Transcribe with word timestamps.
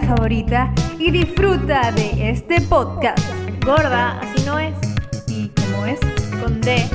favorita 0.00 0.72
y 0.98 1.10
disfruta 1.10 1.92
de 1.92 2.30
este 2.30 2.60
podcast. 2.62 3.18
Gorda, 3.64 4.18
así 4.20 4.44
no 4.44 4.58
es. 4.58 4.87
Con 6.42 6.60
D. 6.60 6.86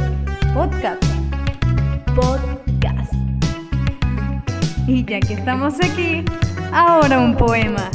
Podcast. 0.53 1.03
Podcast. 2.13 3.11
Y 4.87 5.03
ya 5.03 5.19
que 5.19 5.33
estamos 5.33 5.73
aquí, 5.81 6.23
ahora 6.71 7.17
un 7.17 7.35
poema. 7.35 7.89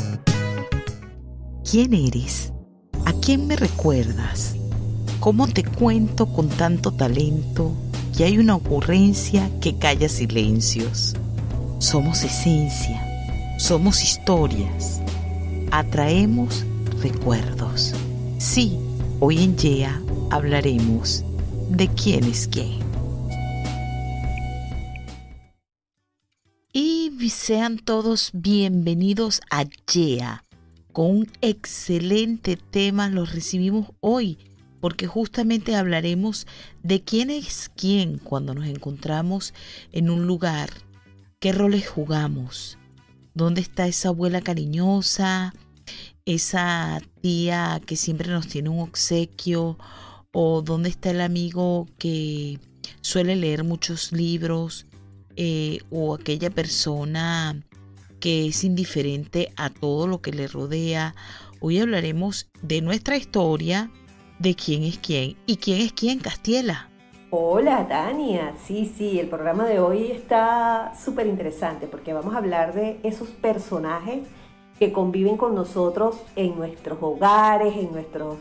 ¿Quién 1.70 1.95
eres? 1.95 2.53
¿A 3.06 3.12
quién 3.12 3.47
me 3.47 3.55
recuerdas? 3.55 4.56
¿Cómo 5.20 5.47
te 5.47 5.62
cuento 5.62 6.27
con 6.33 6.48
tanto 6.48 6.91
talento 6.91 7.75
que 8.17 8.25
hay 8.25 8.39
una 8.39 8.56
ocurrencia 8.56 9.48
que 9.61 9.78
calla 9.78 10.09
silencios? 10.09 11.15
Somos 11.78 12.25
esencia, 12.25 13.56
somos 13.56 14.03
historias, 14.03 15.01
atraemos 15.70 16.67
recuerdos. 17.01 17.95
Sí, 18.39 18.77
hoy 19.20 19.45
en 19.45 19.56
YEA 19.56 20.03
hablaremos 20.31 21.25
de 21.71 21.89
quién 21.89 22.25
es 22.25 22.48
quién. 22.48 22.79
Y 26.73 27.11
sean 27.31 27.79
todos 27.79 28.31
bienvenidos 28.33 29.41
a 29.51 29.65
YEA 29.65 30.45
con 30.93 31.11
un 31.11 31.31
excelente 31.41 32.57
tema 32.57 33.09
los 33.09 33.33
recibimos 33.33 33.91
hoy, 34.01 34.39
porque 34.81 35.07
justamente 35.07 35.75
hablaremos 35.75 36.47
de 36.83 37.03
quién 37.03 37.31
es 37.31 37.70
quién 37.75 38.19
cuando 38.19 38.55
nos 38.55 38.67
encontramos 38.67 39.55
en 39.92 40.11
un 40.11 40.27
lugar, 40.27 40.70
qué 41.39 41.53
roles 41.53 41.89
jugamos, 41.89 42.79
dónde 43.35 43.61
está 43.61 43.87
esa 43.87 44.09
abuela 44.09 44.41
cariñosa, 44.41 45.55
esa 46.25 47.01
tía 47.20 47.81
que 47.87 47.97
siempre 47.97 48.29
nos 48.29 48.48
tiene 48.48 48.69
un 48.69 48.81
obsequio, 48.81 49.79
o 50.41 50.62
dónde 50.62 50.89
está 50.89 51.11
el 51.11 51.20
amigo 51.20 51.89
que 51.98 52.61
suele 53.00 53.34
leer 53.34 53.64
muchos 53.64 54.12
libros, 54.12 54.86
eh, 55.34 55.80
o 55.91 56.14
aquella 56.14 56.48
persona 56.48 57.61
que 58.20 58.47
es 58.47 58.62
indiferente 58.62 59.53
a 59.56 59.69
todo 59.69 60.06
lo 60.06 60.20
que 60.20 60.30
le 60.30 60.47
rodea. 60.47 61.17
Hoy 61.58 61.80
hablaremos 61.80 62.48
de 62.62 62.83
nuestra 62.83 63.17
historia, 63.17 63.91
de 64.39 64.55
quién 64.55 64.84
es 64.84 64.98
quién 64.98 65.36
y 65.45 65.56
quién 65.56 65.80
es 65.80 65.92
quién, 65.92 66.20
Castiela. 66.20 66.89
Hola 67.30 67.89
Tania, 67.89 68.55
sí, 68.64 68.92
sí, 68.97 69.19
el 69.19 69.27
programa 69.27 69.67
de 69.67 69.80
hoy 69.80 70.12
está 70.12 70.92
súper 71.05 71.27
interesante 71.27 71.89
porque 71.89 72.12
vamos 72.12 72.33
a 72.36 72.39
hablar 72.39 72.75
de 72.75 73.00
esos 73.02 73.27
personajes 73.27 74.23
que 74.78 74.92
conviven 74.92 75.36
con 75.36 75.56
nosotros 75.56 76.14
en 76.36 76.56
nuestros 76.56 76.98
hogares, 77.02 77.75
en 77.77 77.91
nuestros 77.91 78.36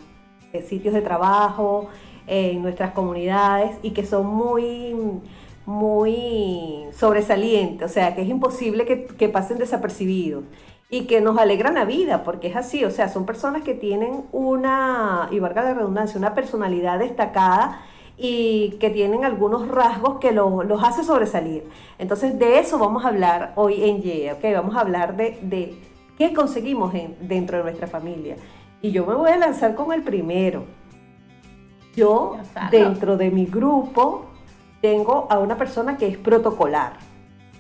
sitios 0.68 0.94
de 0.94 1.02
trabajo, 1.02 1.88
en 2.28 2.62
nuestras 2.62 2.92
comunidades 2.92 3.72
y 3.82 3.92
que 3.92 4.06
son 4.06 4.28
muy, 4.28 4.94
muy 5.66 6.86
sobresalientes, 6.94 7.90
o 7.90 7.94
sea, 7.94 8.16
que 8.16 8.22
es 8.22 8.30
imposible 8.30 8.86
que, 8.86 9.30
pasen 9.30 9.58
desapercibidos 9.58 10.44
y 10.90 11.02
que 11.06 11.22
nos 11.22 11.38
alegran 11.38 11.76
la 11.76 11.86
vida, 11.86 12.24
porque 12.24 12.48
es 12.48 12.56
así, 12.56 12.84
o 12.86 12.92
sea, 12.92 13.10
son 13.10 13.26
personas 13.26 13.64
que 13.64 13.74
tienen 13.74 14.24
una, 14.32 15.30
y 15.32 15.40
valga 15.40 15.64
la 15.64 15.74
redundancia, 15.74 16.18
una 16.18 16.34
personalidad 16.34 17.00
destacada 17.00 17.82
y 18.18 18.72
que 18.80 18.90
tienen 18.90 19.26
algunos 19.26 19.68
rasgos 19.68 20.20
que 20.20 20.32
los, 20.32 20.66
los 20.66 20.84
hace 20.84 21.04
sobresalir. 21.04 21.64
Entonces, 22.00 22.40
de 22.40 22.60
eso 22.60 22.80
vamos 22.80 23.06
a 23.06 23.10
hablar 23.10 23.54
hoy 23.56 23.84
en 23.90 24.02
YEA, 24.02 24.34
¿ok? 24.36 24.44
Vamos 24.54 24.76
a 24.76 24.82
hablar 24.82 25.16
de, 25.16 25.38
de 25.42 25.78
qué 26.18 26.34
conseguimos 26.34 26.94
en- 26.94 27.16
dentro 27.22 27.58
de 27.58 27.64
nuestra 27.64 27.88
familia. 27.88 28.38
Y 28.82 28.92
yo 28.92 29.06
me 29.06 29.16
voy 29.16 29.32
a 29.32 29.38
lanzar 29.38 29.76
con 29.76 29.92
el 29.92 30.04
primero. 30.04 30.66
Yo, 31.96 32.38
dentro 32.70 33.18
de 33.18 33.32
mi 33.32 33.46
grupo, 33.46 34.28
tengo 34.82 35.28
a 35.30 35.40
una 35.40 35.58
persona 35.58 35.98
que 35.98 36.08
es 36.08 36.18
protocolar. 36.18 36.94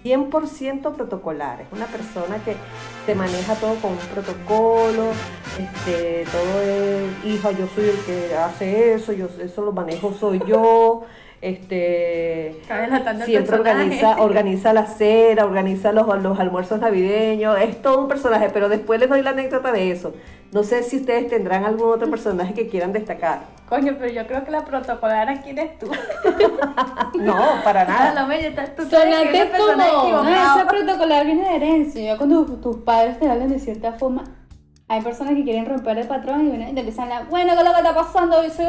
100% 0.03 0.94
protocolar. 0.94 1.61
Es 1.61 1.67
una 1.72 1.88
persona 1.88 2.38
que 2.45 2.56
se 3.06 3.16
maneja 3.16 3.56
todo 3.56 3.75
con 3.75 3.91
un 3.91 3.97
protocolo. 3.97 5.11
Este, 5.59 6.23
todo 6.31 6.61
es, 6.61 7.25
hija, 7.25 7.51
yo 7.51 7.67
soy 7.73 7.85
el 7.85 7.97
que 8.06 8.35
hace 8.35 8.94
eso, 8.94 9.11
yo 9.11 9.27
eso 9.41 9.61
lo 9.63 9.72
manejo 9.72 10.13
soy 10.13 10.39
yo. 10.47 11.03
Este, 11.39 12.59
siempre 13.25 13.57
organiza, 13.57 14.17
organiza 14.22 14.73
la 14.73 14.88
cena, 14.88 15.45
organiza 15.45 15.91
los, 15.91 16.07
los 16.23 16.39
almuerzos 16.39 16.79
navideños, 16.79 17.59
es 17.59 17.79
todo 17.79 18.01
un 18.01 18.07
personaje, 18.07 18.50
pero 18.51 18.69
después 18.69 19.00
les 19.00 19.07
doy 19.07 19.22
la 19.22 19.29
anécdota 19.29 19.72
de 19.72 19.91
eso. 19.91 20.13
No 20.52 20.63
sé 20.63 20.84
si 20.84 20.97
ustedes 20.97 21.28
tendrán 21.30 21.66
algún 21.66 21.91
otro 21.91 22.09
personaje 22.09 22.53
que 22.53 22.68
quieran 22.68 22.94
destacar. 22.94 23.41
Coño, 23.68 23.96
pero 24.00 24.12
yo 24.13 24.25
creo 24.28 24.46
que 24.46 24.52
la 24.52 24.63
protocolar 24.63 25.28
aquí 25.30 25.50
eres 25.50 25.78
tú. 25.78 25.91
No, 27.19 27.35
para 27.63 27.81
Ah, 27.81 27.85
nada. 27.85 28.22
lo 28.22 28.28
bello, 28.28 28.50
estás- 28.50 28.75
tú 28.75 28.84
Sonaste 28.84 29.41
esa 29.41 29.57
como, 29.57 29.75
no, 29.75 30.03
equivocada. 30.03 30.56
ese 30.56 30.66
protocolar 30.66 31.25
viene 31.25 31.50
de 31.50 31.56
herencia. 31.56 32.03
Ya 32.03 32.18
cuando 32.18 32.46
tus 32.46 32.78
padres 32.78 33.19
te 33.19 33.30
hablan 33.30 33.50
de 33.50 33.59
cierta 33.59 33.94
forma, 33.94 34.24
hay 34.88 35.02
personas 35.02 35.34
que 35.36 35.44
quieren 35.44 35.66
romper 35.66 35.97
el 35.97 36.07
patrón 36.07 36.46
y 36.47 36.50
vienen 36.50 36.69
y 36.69 36.74
te 36.74 36.80
empiezan 36.81 37.12
a 37.12 37.24
bueno, 37.24 37.53
¿qué 37.53 37.59
es 37.59 37.66
lo 37.66 37.72
que 37.74 37.78
está 37.80 37.96
pasando? 37.96 38.44
Yo 38.44 38.50
soy 38.52 38.66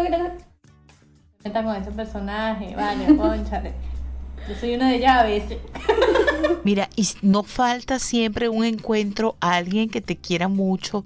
Meta 1.44 1.62
con 1.62 1.76
ese 1.76 1.90
personaje, 1.92 2.74
vale, 2.74 3.16
conchale. 3.16 3.72
Yo 4.48 4.54
soy 4.54 4.74
una 4.74 4.90
de 4.90 4.98
llaves. 4.98 5.44
Mira, 6.64 6.88
y 6.96 7.06
no 7.22 7.42
falta 7.44 7.98
siempre 7.98 8.48
un 8.48 8.64
encuentro 8.64 9.36
a 9.40 9.54
alguien 9.54 9.88
que 9.90 10.00
te 10.00 10.16
quiera 10.16 10.48
mucho 10.48 11.04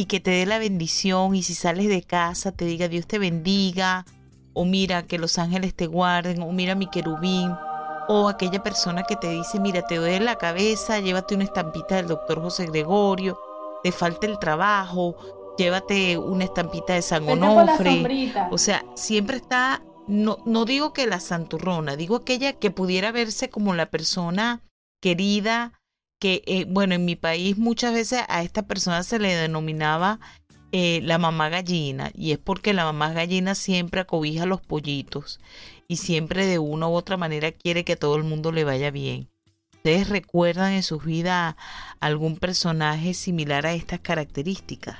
y 0.00 0.06
que 0.06 0.18
te 0.18 0.30
dé 0.30 0.46
la 0.46 0.58
bendición 0.58 1.34
y 1.34 1.42
si 1.42 1.54
sales 1.54 1.88
de 1.88 2.02
casa 2.02 2.52
te 2.52 2.64
diga 2.64 2.88
Dios 2.88 3.06
te 3.06 3.18
bendiga 3.18 4.06
o 4.54 4.64
mira 4.64 5.02
que 5.02 5.18
los 5.18 5.38
ángeles 5.38 5.74
te 5.74 5.86
guarden 5.86 6.40
o 6.40 6.50
mira 6.52 6.74
mi 6.74 6.88
querubín 6.88 7.54
o 8.08 8.26
aquella 8.26 8.62
persona 8.62 9.02
que 9.02 9.16
te 9.16 9.28
dice 9.28 9.60
mira 9.60 9.82
te 9.82 9.96
duele 9.96 10.24
la 10.24 10.36
cabeza, 10.36 11.00
llévate 11.00 11.34
una 11.34 11.44
estampita 11.44 11.96
del 11.96 12.06
doctor 12.06 12.40
José 12.40 12.64
Gregorio, 12.64 13.38
te 13.82 13.92
falta 13.92 14.26
el 14.26 14.38
trabajo, 14.38 15.16
llévate 15.58 16.16
una 16.16 16.44
estampita 16.44 16.94
de 16.94 17.02
San 17.02 17.28
Onofre. 17.28 18.32
O 18.50 18.56
sea, 18.56 18.82
siempre 18.94 19.36
está, 19.36 19.82
no, 20.08 20.38
no 20.46 20.64
digo 20.64 20.94
que 20.94 21.06
la 21.06 21.20
santurrona, 21.20 21.96
digo 21.96 22.16
aquella 22.16 22.54
que 22.54 22.70
pudiera 22.70 23.12
verse 23.12 23.50
como 23.50 23.74
la 23.74 23.90
persona 23.90 24.62
querida, 25.02 25.79
que, 26.20 26.42
eh, 26.46 26.66
bueno, 26.68 26.94
en 26.94 27.04
mi 27.04 27.16
país 27.16 27.58
muchas 27.58 27.92
veces 27.94 28.22
a 28.28 28.42
esta 28.42 28.62
persona 28.62 29.02
se 29.02 29.18
le 29.18 29.34
denominaba 29.34 30.20
eh, 30.72 31.00
la 31.02 31.18
mamá 31.18 31.48
gallina, 31.48 32.12
y 32.14 32.30
es 32.30 32.38
porque 32.38 32.72
la 32.74 32.84
mamá 32.84 33.10
gallina 33.12 33.56
siempre 33.56 34.02
acobija 34.02 34.44
a 34.44 34.46
los 34.46 34.60
pollitos 34.60 35.40
y 35.88 35.96
siempre 35.96 36.46
de 36.46 36.60
una 36.60 36.86
u 36.86 36.92
otra 36.92 37.16
manera 37.16 37.50
quiere 37.50 37.84
que 37.84 37.96
todo 37.96 38.14
el 38.14 38.22
mundo 38.22 38.52
le 38.52 38.62
vaya 38.62 38.92
bien. 38.92 39.28
¿Ustedes 39.74 40.08
recuerdan 40.10 40.72
en 40.74 40.82
sus 40.84 41.04
vidas 41.04 41.56
algún 41.98 42.36
personaje 42.36 43.14
similar 43.14 43.66
a 43.66 43.72
estas 43.72 43.98
características? 43.98 44.98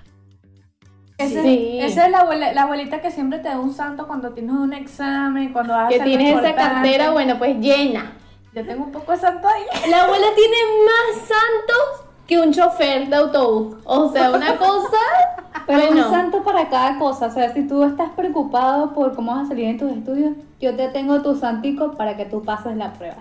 Esa, 1.19 1.43
Sí. 1.43 1.77
esa 1.81 2.07
es 2.07 2.11
la, 2.11 2.21
abuela- 2.21 2.53
la 2.55 2.63
abuelita 2.63 3.03
que 3.03 3.11
siempre 3.11 3.41
te 3.41 3.49
da 3.51 3.61
un 3.61 3.75
santo 3.75 4.07
cuando 4.09 4.33
tienes 4.33 4.55
un 4.55 4.73
examen, 4.73 5.53
cuando 5.53 5.75
a 5.75 5.89
que 5.89 6.01
tienes 6.01 6.39
esa 6.39 6.55
cartera, 6.55 7.11
bueno, 7.11 7.39
pues 7.39 7.59
llena. 7.61 8.17
Yo 8.55 8.65
tengo 8.65 8.85
un 8.85 8.93
poco 8.93 9.13
de 9.13 9.19
santo 9.19 9.47
ahí. 9.47 9.63
La 9.91 10.05
abuela 10.05 10.27
tiene 10.35 10.57
más 10.85 11.19
santos 11.29 12.07
que 12.27 12.39
un 12.41 12.53
chofer 12.53 13.09
de 13.09 13.17
autobús. 13.17 13.77
O 13.85 14.13
sea, 14.13 14.31
una 14.31 14.57
cosa. 14.57 14.99
Pero 15.67 15.87
bueno, 15.87 16.07
un 16.07 16.13
santo 16.13 16.43
para 16.43 16.69
cada 16.69 16.99
cosa. 16.99 17.27
O 17.27 17.31
sea, 17.31 17.53
si 17.53 17.67
tú 17.67 17.85
estás 17.85 18.11
preocupado 18.11 18.93
por 18.93 19.15
cómo 19.15 19.33
vas 19.35 19.47
a 19.47 19.49
salir 19.49 19.67
en 19.67 19.79
tus 19.79 19.91
estudios, 19.93 20.33
yo 20.61 20.75
te 20.75 20.89
tengo 20.89 21.23
tu 21.23 21.37
santico 21.37 21.93
para 21.97 22.17
que 22.17 22.25
tú 22.25 22.43
pases 22.43 22.77
la 22.77 22.93
prueba. 22.93 23.17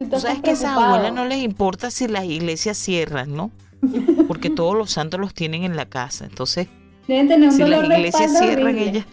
Si 0.00 0.06
tú 0.08 0.18
sabes 0.20 0.40
que 0.40 0.50
a 0.50 0.52
esas 0.52 0.76
abuelas 0.76 1.12
no 1.12 1.24
les 1.24 1.38
importa 1.38 1.90
si 1.90 2.06
las 2.08 2.24
iglesias 2.24 2.76
cierran, 2.78 3.34
¿no? 3.34 3.50
Porque 4.28 4.50
todos 4.50 4.76
los 4.76 4.90
santos 4.90 5.18
los 5.20 5.34
tienen 5.34 5.64
en 5.64 5.76
la 5.76 5.86
casa. 5.86 6.24
Entonces, 6.24 6.68
Deben 7.06 7.28
tener 7.28 7.48
un 7.48 7.54
si 7.54 7.62
las 7.64 7.80
dolor 7.82 7.98
iglesias 7.98 8.38
cierran, 8.38 8.64
horrible. 8.66 8.88
ellas. 8.90 9.06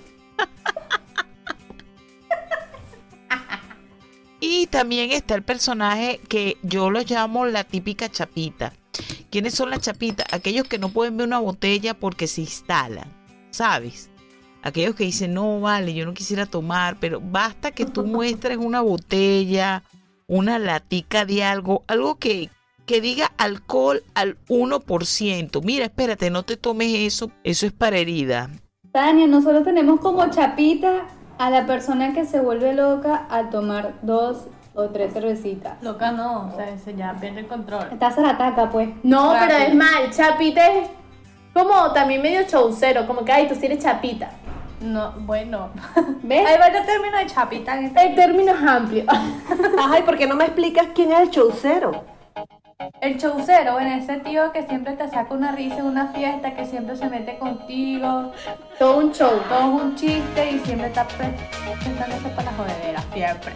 También 4.75 5.13
está 5.13 5.35
el 5.35 5.41
personaje 5.41 6.19
que 6.27 6.57
yo 6.61 6.89
lo 6.89 6.99
llamo 7.01 7.45
la 7.45 7.63
típica 7.63 8.09
chapita. 8.09 8.73
¿Quiénes 9.29 9.53
son 9.53 9.69
las 9.69 9.79
chapitas? 9.79 10.27
Aquellos 10.33 10.67
que 10.67 10.77
no 10.77 10.89
pueden 10.89 11.15
ver 11.15 11.27
una 11.27 11.39
botella 11.39 11.93
porque 11.93 12.27
se 12.27 12.41
instalan, 12.41 13.09
¿sabes? 13.51 14.09
aquellos 14.61 14.95
que 14.95 15.05
dicen, 15.05 15.33
no, 15.33 15.61
vale, 15.61 15.93
yo 15.93 16.05
no 16.05 16.13
quisiera 16.13 16.45
tomar, 16.45 16.97
pero 16.99 17.21
basta 17.21 17.71
que 17.71 17.85
tú 17.85 18.03
muestres 18.05 18.57
una 18.57 18.81
botella, 18.81 19.83
una 20.27 20.59
latica 20.59 21.23
de 21.23 21.45
algo, 21.45 21.85
algo 21.87 22.15
que, 22.15 22.49
que 22.85 22.99
diga 22.99 23.31
alcohol 23.37 24.03
al 24.13 24.37
1%. 24.49 25.63
Mira, 25.63 25.85
espérate, 25.85 26.29
no 26.31 26.43
te 26.43 26.57
tomes 26.57 26.89
eso, 26.95 27.31
eso 27.45 27.65
es 27.65 27.71
para 27.71 27.97
herida. 27.97 28.49
Tania, 28.91 29.27
nosotros 29.27 29.63
tenemos 29.63 30.01
como 30.01 30.29
chapita 30.31 31.05
a 31.37 31.49
la 31.49 31.65
persona 31.65 32.13
que 32.13 32.25
se 32.25 32.41
vuelve 32.41 32.73
loca 32.73 33.15
al 33.29 33.49
tomar 33.51 33.99
dos 34.01 34.47
o 34.75 34.89
tres 34.89 35.13
cervecitas. 35.13 35.81
Loca 35.81 36.11
no, 36.11 36.49
o 36.51 36.55
sea, 36.55 36.77
se 36.77 36.93
ya 36.95 37.13
pierde 37.19 37.41
el 37.41 37.47
control. 37.47 37.87
Está 37.91 38.11
zarataca, 38.11 38.69
pues. 38.69 38.89
No, 39.03 39.33
Rápido. 39.33 39.47
pero 39.57 39.69
es 39.69 39.75
mal. 39.75 40.11
Chapita 40.11 40.67
es 40.73 40.89
como 41.53 41.91
también 41.93 42.21
medio 42.21 42.41
showcero, 42.43 43.07
como 43.07 43.23
que, 43.23 43.31
ay, 43.31 43.47
tú 43.47 43.55
sí 43.55 43.65
eres 43.65 43.79
chapita. 43.79 44.29
No, 44.81 45.13
bueno. 45.19 45.69
¿Ves? 46.23 46.45
Hay 46.47 46.57
varios 46.59 46.85
términos 46.85 47.19
de 47.21 47.25
chapita 47.27 47.77
en 47.77 47.85
este. 47.85 48.05
El 48.07 48.15
término 48.15 48.51
es 48.53 48.61
amplio. 48.61 49.05
Ajá, 49.79 49.99
¿y 49.99 50.03
por 50.03 50.17
qué 50.17 50.27
no 50.27 50.35
me 50.35 50.43
explicas 50.45 50.87
quién 50.93 51.11
es 51.13 51.19
el 51.21 51.31
chaucero? 51.31 52.03
El 52.99 53.17
showcero, 53.17 53.71
bueno, 53.71 53.95
ese 53.95 54.17
tío 54.17 54.51
que 54.51 54.63
siempre 54.67 54.93
te 54.93 55.07
saca 55.09 55.33
una 55.33 55.53
risa 55.53 55.77
en 55.77 55.85
una 55.85 56.07
fiesta, 56.07 56.53
que 56.55 56.65
siempre 56.65 56.97
se 56.97 57.07
mete 57.09 57.37
contigo, 57.37 58.33
Todo 58.77 58.97
un 58.97 59.13
show. 59.13 59.31
todo 59.47 59.59
es 59.77 59.81
un 59.83 59.95
chiste 59.95 60.51
y 60.51 60.59
siempre 60.59 60.87
está 60.87 61.05
pre- 61.07 61.33
prestándose 61.81 62.27
para 62.35 62.51
la 62.51 62.57
jodedera, 62.57 63.01
siempre. 63.13 63.53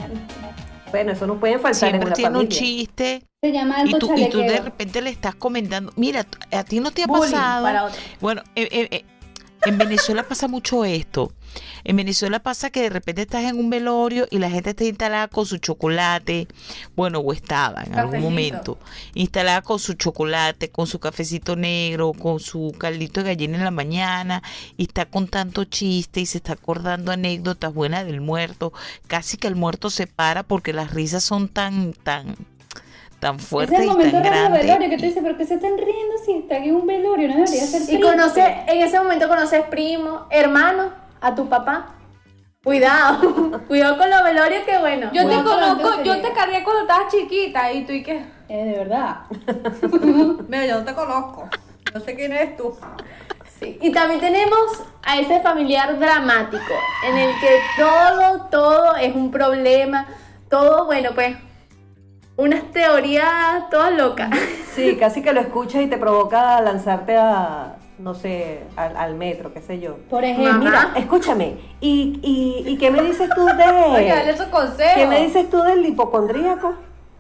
Bueno, 0.92 1.12
eso 1.12 1.28
no 1.28 1.40
puede 1.40 1.60
faltar 1.60 1.72
en 1.72 2.02
Siempre 2.02 2.08
una 2.08 2.16
tiene 2.16 2.30
un 2.30 2.36
familia. 2.46 2.60
chiste 2.60 3.24
Se 3.42 3.52
llama 3.52 3.84
y 3.86 3.94
tú, 3.94 4.12
y 4.16 4.30
tú 4.30 4.40
de 4.40 4.60
repente 4.60 5.02
le 5.02 5.10
estás 5.12 5.36
comentando, 5.36 5.92
mira, 5.96 6.26
a 6.52 6.64
ti 6.64 6.80
no 6.80 6.92
te 6.92 7.04
ha 7.04 7.08
Bullying 7.08 7.32
pasado. 7.32 7.64
para 7.64 7.84
otro. 7.86 8.00
Bueno, 8.20 8.42
eh, 8.56 8.68
eh, 8.72 8.88
eh, 8.92 9.06
en 9.66 9.78
Venezuela 9.78 10.24
pasa 10.24 10.48
mucho 10.48 10.86
esto. 10.86 11.32
En 11.84 11.96
Venezuela 11.96 12.40
pasa 12.40 12.70
que 12.70 12.82
de 12.82 12.90
repente 12.90 13.24
estás 13.24 13.44
en 13.44 13.58
un 13.58 13.70
velorio 13.70 14.28
y 14.30 14.40
la 14.40 14.50
gente 14.50 14.72
está 14.72 14.84
instalada 14.84 15.28
con 15.28 15.46
su 15.46 15.58
chocolate, 15.58 16.48
bueno, 16.96 17.20
o 17.20 17.34
estaba 17.34 17.84
en 17.84 17.96
algún 17.96 18.12
Cafecito. 18.14 18.30
momento, 18.30 18.80
instalada 19.16 19.62
con 19.62 19.80
su 19.80 19.94
chocolate, 19.94 20.70
con 20.70 20.88
su 20.88 21.00
cafecito 21.00 21.56
negro, 21.56 22.14
con 22.14 22.40
su 22.40 22.76
caldito 22.78 23.22
de 23.22 23.30
gallina 23.30 23.58
en 23.58 23.64
la 23.64 23.72
mañana, 23.72 24.44
y 24.78 24.84
está 24.84 25.06
contando 25.06 25.64
chistes 25.66 26.24
y 26.24 26.26
se 26.26 26.38
está 26.38 26.54
acordando 26.54 27.12
anécdotas 27.12 27.74
buenas 27.74 28.06
del 28.06 28.22
muerto. 28.22 28.72
Casi 29.08 29.38
que 29.38 29.48
el 29.48 29.56
muerto 29.56 29.90
se 29.90 30.08
para 30.08 30.44
porque 30.44 30.74
las 30.74 30.94
risas 30.94 31.24
son 31.24 31.50
tan, 31.50 31.94
tan, 31.94 32.36
tan 33.20 33.36
Ese 33.36 33.46
fuertes 33.48 33.74
es 33.74 33.80
el 33.80 33.86
y 33.86 33.90
momento 33.90 34.22
tan 34.22 34.24
grandes. 34.24 34.62
velorio 34.64 34.90
que 34.90 34.98
tú 34.98 35.04
dices, 35.04 35.22
¿pero 35.24 35.38
qué 35.38 35.46
se 35.46 35.56
están 35.56 35.78
riendo 35.78 36.16
si 36.26 36.34
está 36.34 36.56
aquí 36.58 36.70
en 36.70 36.76
un 36.76 36.88
velorio? 36.88 37.28
No 37.28 37.36
debería 37.36 37.66
ser 37.66 37.82
Y 37.90 38.00
conoces, 38.00 38.46
en 38.68 38.82
ese 38.82 39.00
momento 39.00 39.28
conoces 39.28 39.64
primo, 39.66 40.26
hermano, 40.30 40.92
a 41.22 41.36
tu 41.36 41.48
papá. 41.50 41.96
Cuidado, 42.64 43.62
cuidado 43.68 43.98
con 43.98 44.10
los 44.10 44.24
velorios 44.24 44.64
que 44.64 44.78
bueno. 44.80 45.10
Yo 45.14 45.28
te 45.28 45.36
conozco, 45.44 46.04
yo 46.04 46.22
te 46.22 46.32
cargué 46.34 46.64
cuando 46.64 46.82
estabas 46.82 47.12
chiquita 47.12 47.72
y 47.72 47.86
tú 47.86 47.94
y 47.94 48.04
qué. 48.04 48.26
Eh, 48.50 48.66
de 48.66 48.78
verdad. 48.80 49.18
Mira, 50.48 50.66
yo 50.66 50.80
no 50.80 50.86
te 50.86 50.94
conozco. 50.94 51.48
No 51.94 52.00
sé 52.02 52.16
quién 52.16 52.32
eres 52.34 52.58
tú. 52.58 52.78
Sí, 53.60 53.78
Y 53.82 53.92
también 53.92 54.20
tenemos 54.22 54.84
a 55.04 55.20
ese 55.20 55.42
familiar 55.42 55.98
dramático, 56.00 56.74
en 57.06 57.18
el 57.18 57.32
que 57.40 57.60
todo, 57.78 58.48
todo 58.50 58.96
es 58.96 59.14
un 59.16 59.32
problema, 59.32 60.08
todo, 60.50 60.86
bueno, 60.86 61.10
pues, 61.14 61.36
unas 62.40 62.72
teorías 62.72 63.70
todas 63.70 63.94
locas. 63.96 64.30
Sí, 64.76 64.96
casi 64.98 65.22
que 65.22 65.34
lo 65.34 65.42
escuchas 65.42 65.82
y 65.82 65.88
te 65.88 65.98
provoca 65.98 66.62
lanzarte 66.62 67.18
a, 67.18 67.76
no 67.98 68.14
sé, 68.14 68.64
al, 68.78 68.96
al 68.96 69.16
metro, 69.16 69.52
qué 69.52 69.62
sé 69.62 69.80
yo. 69.80 69.98
Por 70.10 70.24
ejemplo. 70.24 70.54
Mamá. 70.54 70.64
Mira, 70.64 70.92
escúchame, 70.96 71.58
¿y, 71.82 72.20
y, 72.22 72.64
y 72.66 72.78
qué 72.78 72.90
me 72.90 73.02
dices 73.02 73.30
tú 73.36 73.46
de... 73.46 73.64
Oye, 73.96 74.08
dale 74.08 74.32
esos 74.32 74.48
consejos. 74.48 74.94
¿Qué 74.96 75.06
me 75.06 75.26
dices 75.26 75.50
tú 75.50 75.62
del 75.64 75.86
hipocondríaco? 75.86 76.76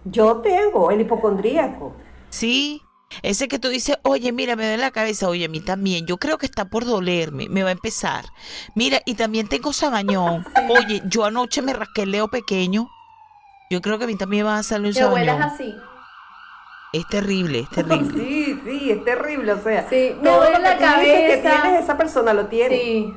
Yo 0.06 0.38
tengo 0.38 0.90
el 0.92 1.02
hipocondríaco. 1.02 1.94
Sí, 2.30 2.82
ese 3.24 3.50
que 3.50 3.60
tú 3.60 3.68
dices, 3.68 3.98
oye, 4.04 4.32
mira, 4.32 4.56
me 4.56 4.64
duele 4.64 4.78
la 4.78 4.92
cabeza, 4.92 5.28
oye, 5.28 5.46
a 5.46 5.50
mí 5.50 5.60
también, 5.60 6.06
yo 6.06 6.18
creo 6.18 6.38
que 6.38 6.46
está 6.46 6.66
por 6.66 6.86
dolerme, 6.86 7.50
me 7.50 7.64
va 7.64 7.70
a 7.70 7.74
empezar. 7.74 8.24
Mira, 8.76 9.02
y 9.06 9.16
también 9.16 9.50
tengo 9.50 9.74
sabañón. 9.74 10.46
Oye, 10.70 11.02
yo 11.06 11.26
anoche 11.26 11.62
me 11.62 11.74
rasqué 11.74 12.04
el 12.04 12.12
leo 12.12 12.30
pequeño. 12.30 12.88
Yo 13.70 13.82
creo 13.82 13.98
que 13.98 14.06
a 14.06 14.08
mí 14.08 14.16
también 14.16 14.46
me 14.46 14.52
va 14.52 14.58
a 14.58 14.64
salir 14.64 14.88
un 14.88 14.94
Te 14.94 15.00
sabañón. 15.00 15.42
así. 15.44 15.76
Es 16.92 17.08
terrible, 17.08 17.60
es 17.60 17.70
terrible. 17.76 18.18
Sí, 18.24 18.60
sí, 18.66 18.92
es 18.92 19.06
terrible, 19.06 19.54
o 19.54 19.62
sea. 19.62 19.88
Sí, 19.90 20.16
me 20.18 20.24
todo 20.24 20.38
duele 20.40 20.52
lo 20.54 20.58
que 20.58 20.64
la 20.64 20.78
tú 20.96 21.00
dices 21.02 21.20
que 21.36 21.42
cabeza. 21.44 21.62
tienes, 21.62 21.84
esa 21.84 21.98
persona 21.98 22.34
lo 22.34 22.48
tiene. 22.48 22.76
Sí. 22.76 23.14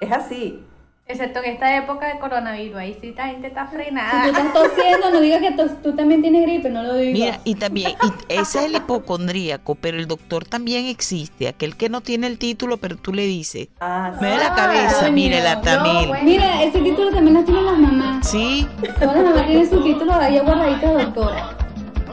Es 0.00 0.12
así. 0.12 0.64
Excepto 1.06 1.40
en 1.40 1.52
esta 1.52 1.76
época 1.76 2.06
de 2.06 2.18
coronavirus, 2.18 2.76
ahí 2.78 2.96
sí 2.98 3.12
la 3.14 3.26
gente 3.26 3.48
está 3.48 3.66
Si 3.66 3.72
tú 3.72 3.76
frenada. 3.76 4.24
estás 4.26 4.52
tosiendo, 4.54 5.10
no 5.10 5.20
digas 5.20 5.42
que 5.42 5.50
tos- 5.50 5.82
tú 5.82 5.94
también 5.94 6.22
tienes 6.22 6.42
gripe, 6.46 6.70
no 6.70 6.82
lo 6.82 6.94
digas. 6.94 7.12
Mira, 7.12 7.40
y 7.44 7.54
también, 7.56 7.90
y 8.02 8.32
ese 8.32 8.58
es 8.60 8.64
el 8.64 8.76
hipocondríaco, 8.76 9.74
pero 9.74 9.98
el 9.98 10.06
doctor 10.06 10.46
también 10.46 10.86
existe, 10.86 11.46
aquel 11.48 11.76
que 11.76 11.90
no 11.90 12.00
tiene 12.00 12.26
el 12.26 12.38
título, 12.38 12.78
pero 12.78 12.96
tú 12.96 13.12
le 13.12 13.26
dices, 13.26 13.68
Ah, 13.80 14.12
me 14.18 14.28
duele 14.28 14.44
la 14.44 14.54
cabeza, 14.54 15.10
no, 15.10 15.46
atamil. 15.46 16.08
bueno. 16.08 16.24
Mira, 16.24 16.62
ese 16.62 16.80
título 16.80 17.10
también 17.10 17.34
lo 17.36 17.44
tienen 17.44 17.66
las 17.66 17.78
mamás. 17.78 18.26
Sí, 18.26 18.66
Todas 18.98 19.14
las 19.16 19.24
mamás 19.24 19.46
tienen 19.46 19.68
su 19.68 19.82
título 19.84 20.14
ahí 20.14 20.38
guardadito 20.38 20.96
de 20.96 21.04
doctora. 21.04 21.50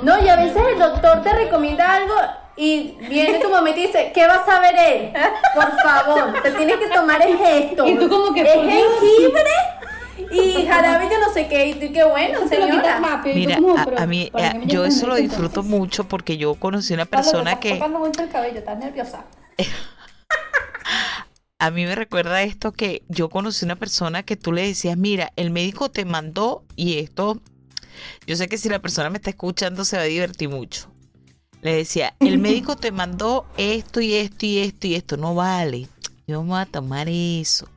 No, 0.04 0.22
y 0.22 0.28
a 0.28 0.36
veces 0.36 0.62
el 0.74 0.80
doctor 0.80 1.22
te 1.22 1.32
recomienda 1.32 1.94
algo 1.96 2.14
y 2.64 2.96
viene 3.10 3.40
tu 3.40 3.50
mamá 3.50 3.72
y 3.72 3.74
te 3.74 3.80
dice, 3.80 4.12
¿qué 4.14 4.28
va 4.28 4.36
a 4.36 4.46
saber 4.46 4.76
él? 4.78 5.12
Por 5.56 5.82
favor, 5.82 6.44
te 6.44 6.52
tienes 6.52 6.78
que 6.78 6.90
tomar 6.90 7.20
es 7.24 7.40
esto. 7.42 7.88
Y 7.88 7.96
tú 7.98 8.08
como 8.08 8.32
que, 8.36 8.42
es 8.42 8.54
jengibre 8.54 9.52
y 10.32 10.68
jarabe 10.68 11.10
de 11.10 11.18
no 11.18 11.34
sé 11.34 11.48
qué. 11.48 11.70
Y 11.70 11.74
tú, 11.74 11.92
qué 11.92 12.04
bueno, 12.04 12.40
lo 12.40 12.48
quitas 12.48 13.02
rápido. 13.02 13.34
tú 13.34 13.40
mira, 13.40 13.56
como, 13.56 13.76
a, 13.76 14.04
a 14.04 14.06
mí, 14.06 14.30
¿para 14.32 14.50
a- 14.50 14.52
qué 14.52 14.60
me 14.60 14.68
yo 14.68 14.86
eso 14.86 15.08
lo 15.08 15.16
disfruto 15.16 15.62
entonces? 15.62 15.72
mucho 15.72 16.04
porque 16.08 16.38
yo 16.38 16.54
conocí 16.54 16.94
una 16.94 17.06
Pablo, 17.06 17.24
persona 17.32 17.52
estás 17.54 17.64
que... 17.64 17.74
tocando 17.74 17.98
mucho 17.98 18.22
el 18.22 18.30
cabello, 18.30 18.60
estás 18.60 18.78
nerviosa. 18.78 19.26
A 21.58 21.70
mí 21.72 21.86
me 21.86 21.96
recuerda 21.96 22.42
esto 22.44 22.72
que 22.72 23.04
yo 23.08 23.30
conocí 23.30 23.66
una 23.66 23.76
persona 23.76 24.24
que 24.24 24.36
tú 24.36 24.52
le 24.52 24.66
decías, 24.68 24.98
mira, 24.98 25.32
el 25.36 25.52
médico 25.52 25.90
te 25.92 26.06
mandó 26.06 26.64
y 26.76 26.98
esto, 27.00 27.40
yo 28.26 28.36
sé 28.36 28.48
que 28.48 28.58
si 28.58 28.68
la 28.70 28.80
persona 28.80 29.10
me 29.12 29.18
está 29.18 29.30
escuchando 29.32 29.84
se 29.86 29.96
va 29.98 30.04
a 30.04 30.06
divertir 30.06 30.50
mucho. 30.50 30.92
Le 31.62 31.76
decía, 31.76 32.16
el 32.20 32.40
médico 32.40 32.76
te 32.76 32.92
mandó 32.92 33.46
esto 33.58 34.02
y 34.02 34.16
esto 34.16 34.46
y 34.46 34.60
esto 34.60 34.88
y 34.88 34.96
esto, 34.96 35.18
no 35.18 35.36
vale. 35.36 35.88
Yo 36.28 36.42
me 36.42 36.50
voy 36.50 36.60
a 36.60 36.66
tomar 36.66 37.08
eso. 37.10 37.68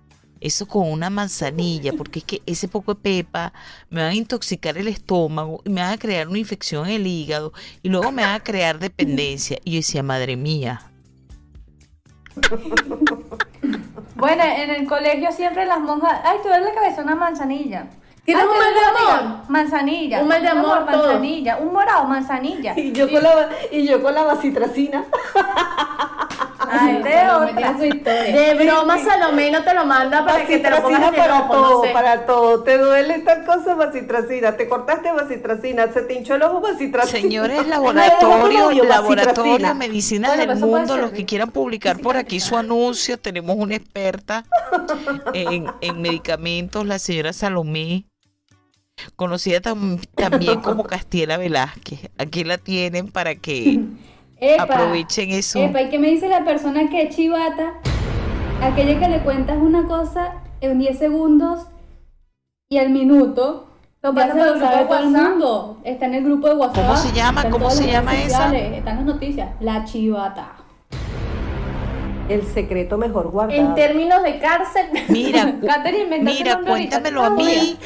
Eso 0.40 0.66
con 0.66 0.90
una 0.90 1.10
manzanilla, 1.10 1.92
porque 1.92 2.18
es 2.18 2.24
que 2.24 2.42
ese 2.44 2.68
poco 2.68 2.94
de 2.94 3.00
pepa 3.00 3.52
me 3.88 4.02
va 4.02 4.08
a 4.08 4.14
intoxicar 4.14 4.76
el 4.76 4.88
estómago 4.88 5.62
y 5.64 5.70
me 5.70 5.80
va 5.80 5.92
a 5.92 5.98
crear 5.98 6.28
una 6.28 6.38
infección 6.38 6.86
en 6.86 6.96
el 6.96 7.06
hígado 7.06 7.52
y 7.82 7.88
luego 7.88 8.12
me 8.12 8.22
va 8.22 8.34
a 8.34 8.42
crear 8.42 8.78
dependencia. 8.78 9.58
Y 9.64 9.72
yo 9.72 9.76
decía, 9.76 10.02
madre 10.02 10.36
mía, 10.36 10.90
Bueno, 14.16 14.42
en 14.44 14.70
el 14.70 14.86
colegio 14.86 15.32
siempre 15.32 15.66
las 15.66 15.80
monjas, 15.80 16.20
ay, 16.24 16.38
tú 16.42 16.48
duele 16.48 16.64
la 16.66 16.74
cabeza, 16.74 17.02
una 17.02 17.14
manzanilla. 17.14 17.88
¿Tienes 18.24 18.42
Ay, 18.42 18.48
un 18.48 18.54
¿te 18.54 18.60
mal 18.60 18.74
de 18.74 18.80
amor? 19.20 19.38
Manzanilla. 19.48 20.22
Un 20.22 20.28
mal 20.28 20.42
de 20.42 20.48
amor, 20.48 20.84
manzanilla. 20.86 21.56
Un 21.58 21.72
morado, 21.72 22.04
manzanilla. 22.04 22.72
Y 22.78 22.92
yo 22.92 23.10
con 23.10 23.22
la, 23.22 23.50
y 23.70 23.86
yo 23.86 24.02
con 24.02 24.14
la 24.14 24.22
vacitracina. 24.24 25.04
Ay, 26.58 27.02
de 27.02 27.30
otra. 27.30 27.54
tiene 27.54 27.78
su 27.78 27.84
historia. 27.84 28.40
De 28.40 28.54
broma, 28.64 28.98
Salomé 28.98 29.50
no 29.50 29.62
te 29.62 29.74
lo 29.74 29.84
manda 29.84 30.24
para 30.24 30.46
que 30.46 30.58
te 30.58 30.70
lo 30.70 30.82
pongas 30.82 31.08
en 31.08 31.14
para 31.14 31.38
no 31.40 31.50
todo, 31.50 31.84
sé. 31.84 31.90
para 31.90 32.24
todo. 32.26 32.62
Te 32.62 32.78
duele 32.78 33.18
tal 33.20 33.44
cosa, 33.44 33.74
vacitracina. 33.74 34.56
Te 34.56 34.68
cortaste 34.68 35.12
vacitracina. 35.12 35.92
Se 35.92 36.00
te 36.02 36.14
hinchó 36.14 36.36
el 36.36 36.42
ojo, 36.42 36.60
vacitracina. 36.62 37.20
Señores, 37.20 37.66
laboratorio, 37.68 38.84
laboratorio, 38.84 39.74
Bueno, 39.74 40.36
del 40.36 40.56
mundo, 40.56 40.96
los 40.96 41.10
que 41.12 41.26
quieran 41.26 41.50
publicar 41.50 41.98
por 41.98 42.16
aquí 42.16 42.40
su 42.40 42.56
anuncio, 42.56 43.18
tenemos 43.18 43.56
una 43.56 43.76
experta 43.76 44.44
en, 45.34 45.66
en 45.82 46.00
medicamentos, 46.02 46.86
la 46.86 46.98
señora 46.98 47.32
Salomé, 47.34 48.06
conocida 49.16 49.60
tam- 49.60 50.00
también 50.14 50.60
como 50.60 50.84
Castiela 50.84 51.36
Velázquez. 51.36 52.10
Aquí 52.18 52.44
la 52.44 52.58
tienen 52.58 53.08
para 53.10 53.34
que 53.34 53.80
Epa, 54.38 54.62
aprovechen 54.64 55.30
eso. 55.30 55.58
Epa, 55.60 55.82
¿y 55.82 55.88
qué 55.88 55.98
me 55.98 56.08
dice 56.08 56.28
la 56.28 56.44
persona 56.44 56.88
que 56.90 57.02
es 57.02 57.16
chivata? 57.16 57.74
Aquella 58.62 58.98
que 58.98 59.08
le 59.08 59.20
cuentas 59.20 59.58
una 59.60 59.86
cosa 59.86 60.34
en 60.60 60.78
10 60.78 60.98
segundos 60.98 61.66
y 62.70 62.78
al 62.78 62.90
minuto 62.90 63.68
Lo 64.02 64.14
ya 64.14 64.28
pasa 64.28 64.32
se 64.32 64.38
por 64.38 64.46
lo 64.48 64.54
el 64.54 64.60
sabe 64.60 64.76
grupo 64.78 64.94
de 64.94 65.00
todo 65.00 65.08
el 65.08 65.12
WhatsApp. 65.14 65.30
mundo. 65.30 65.80
Está 65.84 66.06
en 66.06 66.14
el 66.14 66.24
grupo 66.24 66.48
de 66.48 66.54
WhatsApp. 66.54 66.84
¿Cómo 66.86 66.96
se 66.96 67.12
llama? 67.12 67.40
está 67.40 67.46
en 67.48 67.52
¿Cómo 67.52 67.70
se 67.70 67.86
llama 67.86 68.14
esa? 68.22 68.56
Están 68.56 68.96
las 68.96 69.04
noticias. 69.04 69.50
La 69.60 69.84
chivata. 69.84 70.53
El 72.28 72.46
secreto 72.46 72.96
mejor 72.96 73.26
En 73.26 73.30
guardado. 73.32 73.74
términos 73.74 74.22
de 74.22 74.38
cárcel, 74.38 74.86
Mira, 75.08 75.56
Catherine, 75.66 76.18
mira, 76.20 76.60
cuéntamelo 76.60 77.22
a 77.22 77.30
mí, 77.30 77.76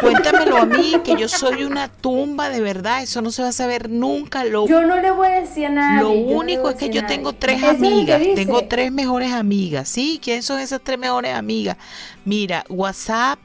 Cuéntamelo 0.00 0.58
a 0.58 0.66
mí, 0.66 0.96
que 1.02 1.16
yo 1.16 1.28
soy 1.30 1.64
una 1.64 1.88
tumba 1.88 2.50
de 2.50 2.60
verdad. 2.60 3.02
Eso 3.02 3.22
no 3.22 3.30
se 3.30 3.42
va 3.42 3.48
a 3.48 3.52
saber 3.52 3.88
nunca. 3.88 4.44
Lo, 4.44 4.66
Yo 4.66 4.82
no 4.82 5.00
le 5.00 5.10
voy 5.10 5.28
a 5.28 5.40
decir 5.40 5.66
a 5.66 5.70
nadie. 5.70 6.02
lo 6.02 6.10
único 6.10 6.68
es 6.68 6.76
que 6.76 6.90
yo 6.90 7.06
tengo 7.06 7.32
tres 7.32 7.62
amigas. 7.62 8.20
Tengo 8.34 8.62
tres 8.66 8.92
mejores 8.92 9.32
amigas. 9.32 9.88
¿Sí? 9.88 10.20
¿Quiénes 10.22 10.44
son 10.44 10.60
esas 10.60 10.80
tres 10.82 10.98
mejores 10.98 11.32
amigas? 11.34 11.76
Mira, 12.26 12.64
WhatsApp, 12.68 13.38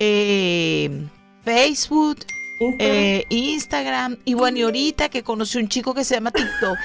eh, 0.00 0.90
Facebook, 1.44 2.18
Instagram. 2.60 2.96
eh, 2.96 3.26
Instagram. 3.28 4.16
Y 4.24 4.34
bueno, 4.34 4.58
y 4.58 4.62
ahorita 4.62 5.08
que 5.08 5.22
conocí 5.22 5.58
un 5.58 5.68
chico 5.68 5.94
que 5.94 6.04
se 6.04 6.14
llama 6.14 6.30
TikTok. 6.30 6.76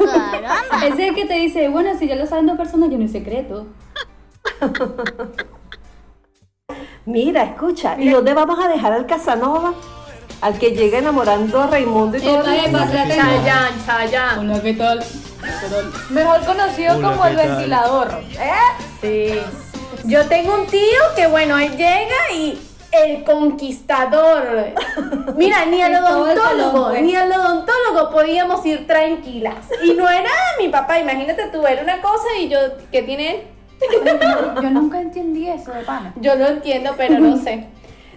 Ese 0.84 0.88
es 0.88 1.08
el 1.08 1.14
que 1.14 1.26
te 1.26 1.34
dice, 1.34 1.68
bueno, 1.68 1.98
si 1.98 2.06
ya 2.06 2.16
lo 2.16 2.26
saben 2.26 2.46
dos 2.46 2.56
personas, 2.56 2.90
yo 2.90 2.98
no 2.98 3.04
es 3.04 3.12
secreto. 3.12 3.66
Mira, 7.06 7.44
escucha, 7.44 7.96
¿y 7.98 8.08
dónde 8.10 8.34
vamos 8.34 8.58
a 8.64 8.68
dejar 8.68 8.92
al 8.92 9.06
Casanova? 9.06 9.74
Al 10.40 10.58
que 10.58 10.70
llega 10.70 10.98
enamorando 10.98 11.60
a 11.60 11.66
Raimundo 11.66 12.16
y 12.16 12.20
todo. 12.20 12.42
Tengo. 12.42 12.78
Chayanne, 12.78 13.84
Chayanne. 13.84 14.50
Hola, 14.52 14.62
¿qué 14.62 14.74
tal? 14.74 15.04
Mejor 16.10 16.44
conocido 16.44 16.96
Hola, 16.96 17.08
como 17.10 17.26
el 17.26 17.36
ventilador. 17.36 18.22
Sí. 19.00 19.38
Yo 20.04 20.26
tengo 20.28 20.54
un 20.54 20.66
tío 20.66 21.00
que, 21.14 21.26
bueno, 21.26 21.58
él 21.58 21.72
llega 21.72 22.32
y 22.34 22.58
el 22.92 23.24
conquistador. 23.24 24.72
Mira, 25.36 25.64
ni 25.66 25.82
al 25.82 25.94
odontólogo, 25.96 26.92
ni 26.92 27.14
al 27.14 27.30
odontólogo 27.32 28.10
podíamos 28.10 28.64
ir 28.66 28.86
tranquilas. 28.86 29.66
Y 29.82 29.94
no 29.94 30.08
era 30.08 30.30
mi 30.58 30.68
papá, 30.68 30.98
imagínate 30.98 31.48
tú, 31.52 31.66
era 31.66 31.82
una 31.82 32.00
cosa 32.00 32.26
y 32.38 32.48
yo, 32.48 32.58
¿qué 32.90 33.02
tiene 33.02 33.30
él? 33.34 33.42
Yo 34.62 34.70
nunca 34.70 35.00
entendí 35.00 35.48
eso 35.48 35.72
de 35.72 35.82
pana. 35.82 36.12
Yo 36.16 36.34
lo 36.34 36.46
entiendo, 36.46 36.94
pero 36.96 37.18
no 37.18 37.36
sé. 37.38 37.66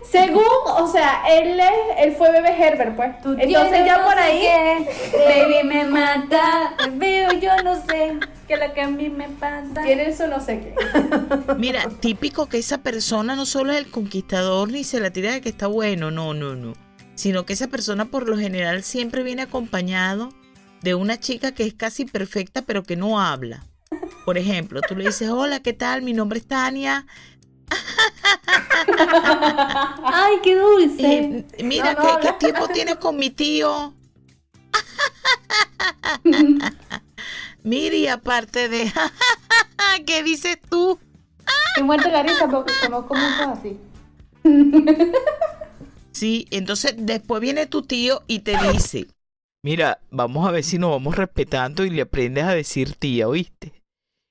Según, 0.09 0.43
o 0.77 0.87
sea, 0.87 1.23
él 1.29 1.59
es, 1.59 1.71
él 1.97 2.15
fue 2.15 2.31
bebé 2.31 2.49
Herbert, 2.49 2.95
pues. 2.95 3.15
Entonces 3.39 3.85
ya 3.85 4.03
por 4.03 4.17
ahí. 4.17 4.47
Baby 5.13 5.67
me 5.67 5.85
mata, 5.85 6.75
veo, 6.93 7.31
yo 7.33 7.55
no 7.63 7.75
sé 7.75 8.17
qué 8.47 8.55
es 8.55 8.59
lo 8.59 8.73
que 8.73 8.81
a 8.81 8.87
mí 8.87 9.09
me 9.09 9.29
pasa. 9.29 9.81
Tiene 9.83 10.09
eso 10.09 10.27
no 10.27 10.39
sé 10.39 10.59
qué. 10.59 10.75
Mira, 11.57 11.89
típico 11.99 12.47
que 12.47 12.57
esa 12.57 12.79
persona 12.79 13.35
no 13.35 13.45
solo 13.45 13.71
es 13.71 13.79
el 13.79 13.89
conquistador 13.89 14.69
ni 14.69 14.83
se 14.83 14.99
la 14.99 15.11
tira 15.11 15.31
de 15.31 15.41
que 15.41 15.49
está 15.49 15.67
bueno, 15.67 16.11
no, 16.11 16.33
no, 16.33 16.55
no. 16.55 16.73
Sino 17.15 17.45
que 17.45 17.53
esa 17.53 17.67
persona 17.67 18.05
por 18.05 18.27
lo 18.27 18.37
general 18.37 18.83
siempre 18.83 19.23
viene 19.23 19.43
acompañado 19.43 20.29
de 20.81 20.95
una 20.95 21.19
chica 21.19 21.53
que 21.53 21.63
es 21.63 21.73
casi 21.73 22.05
perfecta 22.05 22.63
pero 22.63 22.83
que 22.83 22.95
no 22.95 23.21
habla. 23.21 23.63
Por 24.25 24.37
ejemplo, 24.37 24.81
tú 24.81 24.95
le 24.95 25.05
dices, 25.05 25.29
hola, 25.29 25.61
¿qué 25.61 25.73
tal? 25.73 26.01
Mi 26.01 26.13
nombre 26.13 26.39
es 26.39 26.47
Tania. 26.47 27.05
Ay, 30.05 30.35
qué 30.43 30.55
dulce. 30.55 31.45
Y, 31.57 31.63
mira, 31.63 31.93
No, 31.93 32.03
no 32.03 32.19
¿qué, 32.19 32.33
tiempo 32.33 32.67
tienes 32.67 32.95
con 32.97 33.17
mi 33.17 33.29
tío? 33.29 33.93
Miri, 37.63 38.07
aparte 38.07 38.69
de, 38.69 38.91
¿qué 40.05 40.23
dices 40.23 40.57
tú? 40.69 40.99
Y 41.77 41.83
muerto 41.83 42.09
la 42.09 42.23
risa 42.23 42.47
porque 42.49 42.73
conozco 42.81 43.15
muchos 43.15 43.47
así. 43.47 43.79
Sí, 46.11 46.47
entonces 46.51 46.93
después 46.97 47.41
viene 47.41 47.65
tu 47.65 47.81
tío 47.81 48.21
y 48.27 48.39
te 48.39 48.55
dice, 48.71 49.07
mira, 49.63 49.99
vamos 50.11 50.47
a 50.47 50.51
ver 50.51 50.63
si 50.63 50.77
nos 50.77 50.91
vamos 50.91 51.15
respetando 51.15 51.83
y 51.83 51.89
le 51.89 52.03
aprendes 52.03 52.43
a 52.43 52.53
decir 52.53 52.95
tía, 52.95 53.27
¿oíste? 53.27 53.82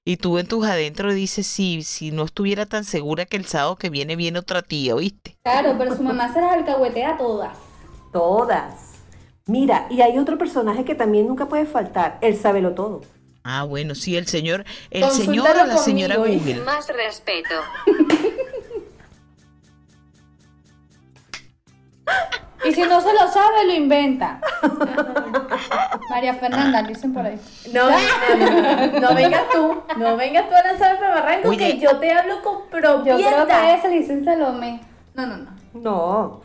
Y 0.05 0.17
tú 0.17 0.39
en 0.39 0.49
tus 0.49 0.67
adentro 0.67 1.15
dices, 1.15 1.47
sí, 1.47 1.85
si 1.85 2.11
no 2.11 2.25
estuviera 2.25 2.67
tan 2.67 2.85
segura 2.85 3.25
que 3.25 3.37
el 3.37 3.47
sábado 3.47 3.77
que 3.77 3.89
viene 3.89 4.17
viene 4.17 4.41
otra 4.41 4.61
tía, 4.61 4.97
¿oíste? 4.97 5.37
Claro, 5.45 5.77
pero 5.79 5.95
su 5.97 6.03
mamá 6.03 6.33
se 6.33 6.41
las 6.41 6.55
alcahuetea 6.55 7.11
a 7.11 7.17
todas. 7.17 7.57
Todas. 8.13 8.75
Mira, 9.47 9.87
y 9.91 10.01
hay 10.01 10.19
otro 10.19 10.39
personaje 10.39 10.85
que 10.85 10.97
también 10.97 11.29
nunca 11.29 11.49
puede 11.49 11.67
faltar, 11.67 12.19
el 12.21 12.37
sábelo 12.37 12.73
todo. 12.73 13.03
Ah, 13.45 13.63
bueno, 13.63 13.95
sí, 13.95 14.17
el 14.17 14.27
señor, 14.27 14.65
el 14.91 15.09
señor 15.11 15.57
o 15.57 15.67
la 15.67 15.79
señora 15.79 16.17
Google. 16.17 16.63
Más 16.65 16.89
respeto. 16.89 17.55
Y 22.65 22.73
si 22.73 22.83
no 22.83 23.01
se 23.01 23.13
lo 23.13 23.29
sabe, 23.29 23.67
lo 23.67 23.75
inventa. 23.75 24.41
María 26.11 26.35
Fernanda, 26.35 26.83
dicen 26.83 27.13
por 27.13 27.25
ahí. 27.27 27.39
No, 27.73 27.91
no, 27.91 27.97
no, 28.37 28.87
no, 28.93 29.01
no 29.01 29.15
vengas 29.15 29.43
tú, 29.53 29.83
no 29.99 30.17
vengas 30.17 30.49
tú 30.49 30.55
a 30.55 30.63
lanzar 30.63 30.95
el 30.95 31.01
barranco 31.01 31.49
Oye. 31.49 31.59
que 31.59 31.79
yo 31.79 31.99
te 31.99 32.11
hablo 32.11 32.43
con 32.43 32.69
propiedad. 32.71 33.19
Yo 33.19 33.27
creo 33.27 33.47
que 33.47 33.75
esa 33.75 33.89
le 33.89 33.99
dicen 33.99 34.25
Salomé. 34.25 34.81
No, 35.15 35.27
no, 35.27 35.37
no. 35.37 35.53
No, 35.75 36.43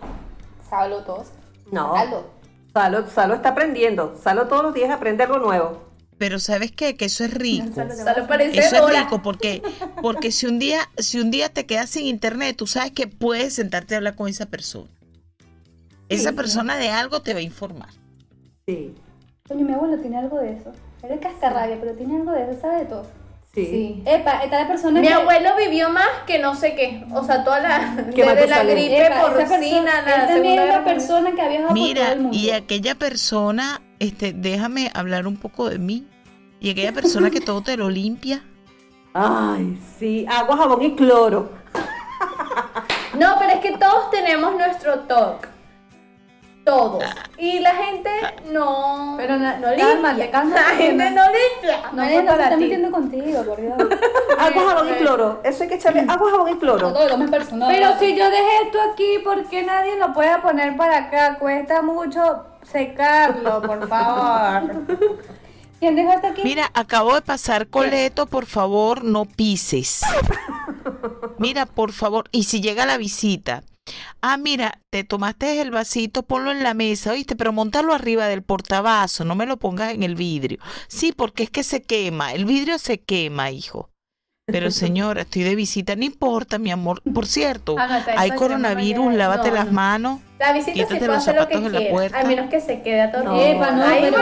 Saludos. 0.70 1.32
no. 1.72 1.96
Aldo. 1.96 2.32
Salo, 2.74 3.08
Salo 3.08 3.34
está 3.36 3.50
aprendiendo. 3.50 4.16
Salo 4.22 4.48
todos 4.48 4.64
los 4.64 4.74
días 4.74 4.92
aprende 4.92 5.24
algo 5.24 5.40
nuevo. 5.40 5.88
Pero 6.18 6.40
¿sabes 6.40 6.72
qué? 6.72 6.96
Que 6.96 7.06
eso 7.06 7.24
es 7.24 7.34
rico. 7.34 7.68
Solo 7.74 8.28
parece 8.28 8.60
Eso 8.60 8.88
es 8.88 9.00
rico 9.00 9.22
porque, 9.22 9.62
porque 10.02 10.32
si 10.32 10.48
un 10.48 10.58
día, 10.60 10.90
si 10.98 11.20
un 11.20 11.30
día 11.30 11.50
te 11.50 11.66
quedas 11.66 11.90
sin 11.92 12.06
internet, 12.06 12.56
tú 12.58 12.66
sabes 12.68 12.92
que 12.92 13.08
puedes 13.08 13.54
sentarte 13.54 13.94
a 13.94 13.98
hablar 13.98 14.16
con 14.16 14.28
esa 14.28 14.48
persona. 14.48 14.90
Esa 16.10 16.34
persona 16.34 16.78
de 16.78 16.90
algo 16.90 17.22
te 17.22 17.34
va 17.34 17.40
a 17.40 17.44
informar. 17.44 17.90
Sí, 18.66 18.96
Coño, 19.48 19.66
mi 19.66 19.74
abuelo 19.74 19.98
tiene 20.00 20.18
algo 20.18 20.40
de 20.40 20.54
eso. 20.54 20.72
Él 21.04 21.12
es 21.12 21.20
cascarrabia, 21.20 21.78
pero 21.80 21.94
tiene 21.94 22.18
algo 22.18 22.32
de 22.32 22.44
eso, 22.52 22.60
sabe 22.62 22.80
de 22.80 22.86
todo. 22.86 23.06
sí. 23.54 24.04
Epa, 24.06 24.40
está 24.44 24.60
la 24.62 24.68
persona 24.68 25.00
Mi 25.00 25.08
que... 25.08 25.14
abuelo 25.14 25.50
vivió 25.58 25.90
más 25.90 26.08
que 26.26 26.38
no 26.40 26.54
sé 26.56 26.76
qué. 26.76 27.06
O 27.14 27.24
sea, 27.24 27.44
toda 27.44 27.60
la. 27.60 27.96
Que 28.14 28.24
Desde 28.26 28.48
la 28.48 28.64
gripe 28.64 29.06
Epa, 29.06 29.16
esa 29.16 29.22
porcina, 29.22 29.48
persona, 29.48 30.02
la 30.02 30.16
él 30.24 30.28
también 30.28 30.60
es 30.60 30.68
la 30.68 30.84
persona 30.84 31.32
que 31.34 31.42
ha 31.42 31.48
viajado 31.48 31.70
por 31.70 31.78
todo 31.78 31.88
Mira, 31.88 32.12
el 32.12 32.20
mundo. 32.22 32.38
y 32.38 32.52
aquella 32.52 32.96
persona, 32.96 33.82
este, 34.00 34.34
déjame 34.34 34.92
hablar 34.94 35.28
un 35.28 35.38
poco 35.38 35.70
de 35.70 35.80
mí. 35.80 36.06
Y 36.60 36.72
aquella 36.72 36.92
persona 36.92 37.30
que 37.30 37.40
todo 37.40 37.62
te 37.62 37.78
lo 37.78 37.90
limpia. 37.90 38.44
Ay, 39.14 39.80
sí. 39.98 40.26
Agua, 40.30 40.58
jabón 40.58 40.82
y 40.84 40.96
cloro. 40.96 41.52
No, 43.18 43.36
pero 43.40 43.54
es 43.54 43.60
que 43.62 43.78
todos 43.78 44.12
tenemos 44.12 44.56
nuestro 44.58 45.00
TOC. 45.02 45.48
Todos. 46.68 47.04
Y 47.38 47.60
la 47.60 47.74
gente 47.76 48.10
no. 48.52 49.16
Pero 49.18 49.38
na- 49.38 49.58
no 49.58 49.70
limpia. 49.70 50.30
cálmate, 50.32 50.56
La 50.56 50.64
gente 50.76 51.10
no- 51.12 51.16
no 51.26 51.32
limpia. 51.32 51.82
No 51.94 52.04
fue 52.04 52.24
no 52.24 52.36
se 52.36 52.44
está 52.44 52.50
ti. 52.50 52.62
metiendo 52.64 52.92
contigo, 52.92 53.44
por 53.44 53.62
Dios. 53.62 53.74
Agua, 54.38 54.64
jabón 54.68 54.90
y 54.90 54.94
cloro. 54.98 55.40
Eso 55.44 55.64
hay 55.64 55.70
que 55.70 55.76
echarle 55.76 56.02
agua, 56.02 56.30
jabón 56.32 56.50
y 56.50 56.54
No 56.54 56.60
cloro. 56.60 56.92
todo 56.94 57.08
lo 57.08 57.18
más 57.18 57.30
personal. 57.32 57.70
Pero 57.74 57.98
si 58.00 58.16
yo 58.18 58.30
dejé 58.30 58.64
esto 58.66 58.80
aquí, 58.92 59.20
¿por 59.24 59.46
qué 59.50 59.64
nadie 59.64 59.98
lo 59.98 60.14
puede 60.14 60.38
poner 60.40 60.76
para 60.76 60.98
acá? 60.98 61.38
Cuesta 61.40 61.82
mucho 61.82 62.46
secarlo, 62.70 63.62
por 63.62 63.88
favor. 63.88 64.74
¿Quién 65.80 65.96
dejó 65.96 66.12
esto 66.12 66.28
aquí? 66.28 66.42
Mira, 66.44 66.70
acabo 66.74 67.14
de 67.16 67.22
pasar 67.22 67.68
coleto, 67.68 68.26
por 68.26 68.46
favor, 68.46 69.04
no 69.04 69.26
pises. 69.26 70.02
Mira, 71.38 71.66
por 71.66 71.92
favor, 71.94 72.26
y 72.32 72.44
si 72.44 72.62
llega 72.62 72.86
la 72.86 72.98
visita. 72.98 73.64
Ah, 74.22 74.38
mira, 74.38 74.80
te 74.90 75.04
tomaste 75.04 75.62
el 75.62 75.72
vasito, 75.72 76.24
ponlo 76.24 76.52
en 76.52 76.64
la 76.64 76.74
mesa, 76.74 77.12
¿oíste? 77.12 77.36
Pero 77.36 77.54
montalo 77.54 77.94
arriba 77.94 78.28
del 78.28 78.44
portavaso, 78.44 79.26
no 79.26 79.36
me 79.36 79.46
lo 79.46 79.58
pongas 79.58 79.94
en 79.94 80.04
el 80.04 80.16
vidrio. 80.16 80.60
Sí, 80.88 81.12
porque 81.12 81.44
es 81.44 81.50
que 81.50 81.64
se 81.64 81.82
quema, 81.82 82.34
el 82.34 82.46
vidrio 82.46 82.78
se 82.80 83.00
quema, 83.00 83.52
hijo. 83.52 83.90
Pero 84.50 84.72
señora, 84.72 85.24
estoy 85.24 85.44
de 85.44 85.56
visita, 85.56 85.98
no 85.98 86.06
importa, 86.06 86.58
mi 86.58 86.72
amor. 86.72 87.02
Por 87.14 87.28
cierto, 87.28 87.76
hay 88.16 88.32
coronavirus, 88.32 89.14
lávate 89.14 89.50
no, 89.50 89.56
las 89.56 89.66
no. 89.66 89.72
manos. 89.74 90.20
La 90.40 90.54
visita 90.54 90.72
se 90.72 90.74
Quítate 90.74 91.00
puede 91.00 91.08
los 91.08 91.18
hacer 91.18 91.36
lo 91.36 91.48
que 91.50 91.70
la 91.70 91.90
puerta. 91.90 92.20
A 92.20 92.24
menos 92.24 92.50
que 92.50 92.62
se 92.62 92.82
quede 92.82 93.02
atornillado. 93.02 93.36
No. 93.36 93.66
Epa, 93.66 93.72
no, 93.72 93.84
Ay, 93.84 94.00
pero 94.04 94.18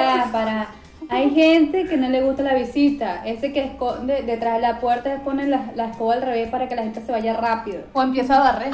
bueno. 0.00 0.30
para, 0.30 0.32
para. 0.32 0.77
Hay 1.10 1.30
gente 1.34 1.86
que 1.86 1.96
no 1.96 2.08
le 2.10 2.22
gusta 2.22 2.42
la 2.42 2.54
visita. 2.54 3.22
Ese 3.24 3.52
que 3.52 3.64
esconde 3.64 4.22
detrás 4.22 4.56
de 4.56 4.60
la 4.60 4.78
puerta 4.80 5.10
se 5.16 5.20
pone 5.20 5.46
la, 5.46 5.70
la 5.74 5.86
escoba 5.86 6.14
al 6.14 6.22
revés 6.22 6.50
para 6.50 6.68
que 6.68 6.76
la 6.76 6.82
gente 6.82 7.00
se 7.04 7.10
vaya 7.12 7.34
rápido. 7.34 7.82
O 7.94 8.02
empieza 8.02 8.36
a 8.36 8.40
barrer. 8.40 8.72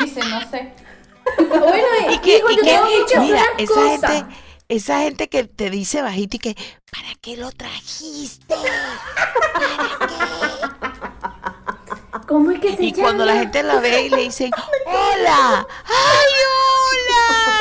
Dice, 0.00 0.20
no 0.28 0.40
sé. 0.50 0.72
Bueno, 1.38 2.12
Y 2.12 2.18
que, 2.18 2.38
hijo, 2.38 2.50
y 2.50 2.56
yo 2.56 2.62
que- 2.62 2.68
tengo 2.70 2.86
que 3.08 3.18
mira, 3.20 3.42
esa 3.58 3.74
cosas. 3.74 4.10
gente, 4.12 4.34
esa 4.68 5.00
gente 5.00 5.28
que 5.28 5.42
te 5.44 5.70
dice 5.70 6.00
bajito 6.00 6.36
y 6.36 6.38
que, 6.38 6.54
¿para 6.90 7.08
qué 7.20 7.36
lo 7.36 7.50
trajiste? 7.50 8.54
¿Cómo 12.28 12.50
es 12.52 12.60
que 12.60 12.76
se 12.76 12.82
Y 12.84 12.92
llama? 12.92 13.02
cuando 13.02 13.24
la 13.24 13.34
gente 13.36 13.62
la 13.64 13.80
ve 13.80 14.02
y 14.06 14.10
le 14.10 14.16
dicen, 14.22 14.50
hola, 14.86 15.66
ay, 15.84 16.32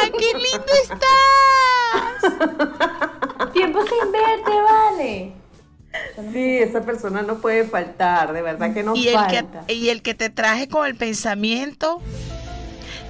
hola, 0.07 0.11
qué 0.17 0.33
lindo 0.37 0.73
estás. 0.83 2.33
Tiempo 3.53 3.79
sin 3.81 4.11
verte, 4.11 4.51
vale. 4.61 5.31
Sí, 6.33 6.57
esa 6.57 6.81
persona 6.81 7.21
no 7.21 7.35
puede 7.35 7.63
faltar, 7.63 8.33
de 8.33 8.41
verdad 8.41 8.73
que 8.73 8.83
no 8.83 8.97
Y 8.97 9.07
el, 9.07 9.13
falta. 9.15 9.63
que, 9.65 9.73
y 9.73 9.89
el 9.89 10.01
que 10.01 10.13
te 10.13 10.29
traje 10.29 10.67
con 10.67 10.85
el 10.85 10.95
pensamiento, 10.95 12.01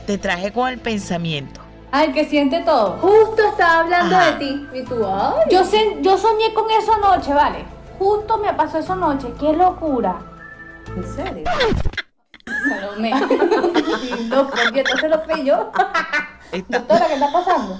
te 0.05 0.19
traje 0.19 0.51
con 0.53 0.69
el 0.69 0.77
pensamiento. 0.77 1.61
Ay, 1.91 2.11
que 2.11 2.25
siente 2.25 2.61
todo. 2.61 2.97
Justo 2.99 3.41
estaba 3.49 3.79
hablando 3.79 4.15
Ajá. 4.15 4.33
de 4.33 4.37
ti. 4.37 4.67
Y 4.75 4.83
tú, 4.83 5.03
ay. 5.03 5.45
Yo, 5.49 5.63
sen- 5.63 6.01
yo 6.01 6.15
soñé 6.19 6.53
con 6.53 6.69
eso 6.69 6.93
anoche, 6.93 7.33
¿vale? 7.33 7.65
Justo 7.97 8.37
me 8.37 8.53
pasó 8.53 8.77
eso 8.77 8.93
anoche. 8.93 9.33
¡Qué 9.39 9.53
locura! 9.53 10.19
¿En 10.95 11.03
serio? 11.15 11.43
Salomé. 12.69 13.11
no, 14.29 14.47
porque 14.49 14.81
entonces 14.81 15.09
lo. 15.09 15.23
Está- 16.51 16.79
Doctora, 16.79 17.07
¿qué 17.07 17.13
está 17.15 17.31
pasando? 17.31 17.79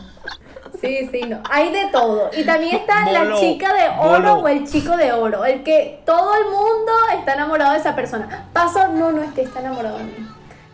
Sí, 0.81 1.09
sí, 1.11 1.21
no. 1.21 1.41
Hay 1.49 1.71
de 1.71 1.87
todo. 1.91 2.29
Y 2.35 2.43
también 2.43 2.75
está 2.77 3.09
la 3.11 3.35
chica 3.39 3.73
de 3.73 3.89
oro 3.99 4.35
bolo. 4.35 4.43
o 4.43 4.47
el 4.47 4.67
chico 4.67 4.97
de 4.97 5.11
oro. 5.13 5.45
El 5.45 5.63
que 5.63 6.01
todo 6.05 6.35
el 6.35 6.45
mundo 6.45 6.91
está 7.17 7.33
enamorado 7.33 7.73
de 7.73 7.79
esa 7.79 7.95
persona. 7.95 8.47
Paso, 8.53 8.87
no, 8.89 9.11
no 9.11 9.23
es 9.23 9.31
que 9.33 9.41
está 9.43 9.59
enamorado 9.59 9.97
de 9.97 10.03
mí. 10.05 10.27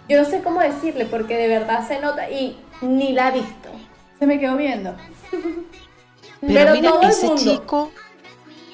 Yo 0.10 0.18
no 0.22 0.26
sé 0.26 0.42
cómo 0.42 0.60
decirle 0.62 1.06
porque 1.06 1.38
de 1.38 1.48
verdad 1.48 1.88
se 1.88 2.00
nota 2.00 2.30
y 2.30 2.58
ni 2.82 3.14
la 3.14 3.28
ha 3.28 3.32
visto. 3.32 3.70
Se 4.20 4.26
me 4.26 4.40
quedó 4.40 4.58
viendo. 4.58 4.96
Pero, 6.42 6.54
Pero 6.54 6.74
mira, 6.74 6.90
todo 6.90 7.02
el 7.04 7.10
ese 7.10 7.28
mundo. 7.28 7.42
chico, 7.42 7.92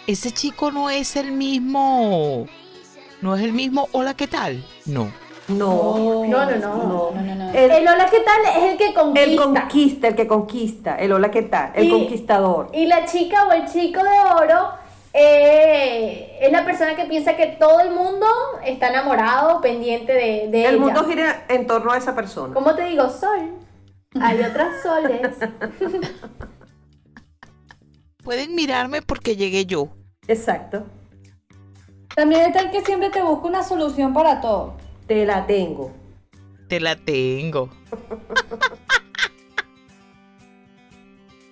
ese 0.08 0.32
chico 0.32 0.72
no 0.72 0.90
es 0.90 1.18
el 1.18 1.34
mismo, 1.34 2.48
no 3.22 3.36
es 3.36 3.44
el 3.44 3.52
mismo, 3.52 3.90
hola, 3.92 4.14
¿qué 4.14 4.26
tal? 4.28 4.64
No. 4.86 5.12
No. 5.50 6.26
No, 6.26 6.46
no, 6.46 6.56
no. 6.58 7.12
No, 7.14 7.22
no, 7.22 7.36
no. 7.36 7.50
El, 7.52 7.72
El 7.72 7.88
hola, 7.88 8.06
¿qué 8.12 8.20
tal? 8.20 8.42
Es 8.64 8.72
el 8.72 8.78
que 8.78 8.94
conquista. 8.94 9.24
el 9.30 9.36
conquista, 9.38 10.08
el 10.10 10.16
que 10.16 10.28
conquista. 10.28 10.96
El 10.98 11.12
hola, 11.14 11.32
¿qué 11.32 11.42
tal? 11.44 11.72
El 11.74 11.86
Y- 11.86 11.90
conquistador. 11.92 12.70
Y 12.74 12.86
la 12.86 13.06
chica 13.06 13.46
o 13.48 13.52
el 13.54 13.66
chico 13.66 14.02
de 14.04 14.44
oro 14.44 14.72
eh, 15.14 16.38
es 16.42 16.52
la 16.52 16.66
persona 16.66 16.96
que 16.96 17.06
piensa 17.06 17.36
que 17.38 17.48
todo 17.48 17.80
el 17.80 17.92
mundo 17.92 18.26
está 18.66 18.90
enamorado, 18.90 19.62
pendiente 19.62 20.12
de, 20.14 20.48
de 20.50 20.66
El 20.66 20.76
ella. 20.76 20.78
mundo 20.84 21.06
gira 21.06 21.46
en 21.48 21.66
torno 21.66 21.92
a 21.94 21.98
esa 21.98 22.14
persona. 22.14 22.54
¿Cómo 22.54 22.76
te 22.76 22.84
digo? 22.84 23.10
Sol. 23.10 23.54
Hay 24.22 24.42
otras 24.42 24.82
soles. 24.84 25.32
Pueden 28.24 28.56
mirarme 28.56 29.02
porque 29.02 29.36
llegué 29.36 29.66
yo. 29.66 29.90
Exacto. 30.28 30.84
También 32.16 32.42
está 32.42 32.60
el 32.60 32.72
que 32.72 32.82
siempre 32.82 33.10
te 33.10 33.22
busca 33.22 33.48
una 33.48 33.64
solución 33.64 34.14
para 34.14 34.42
todo. 34.42 34.74
Te 35.08 35.26
la 35.26 35.46
tengo. 35.48 35.92
Te 36.68 36.80
la 36.80 36.96
tengo. 36.96 37.70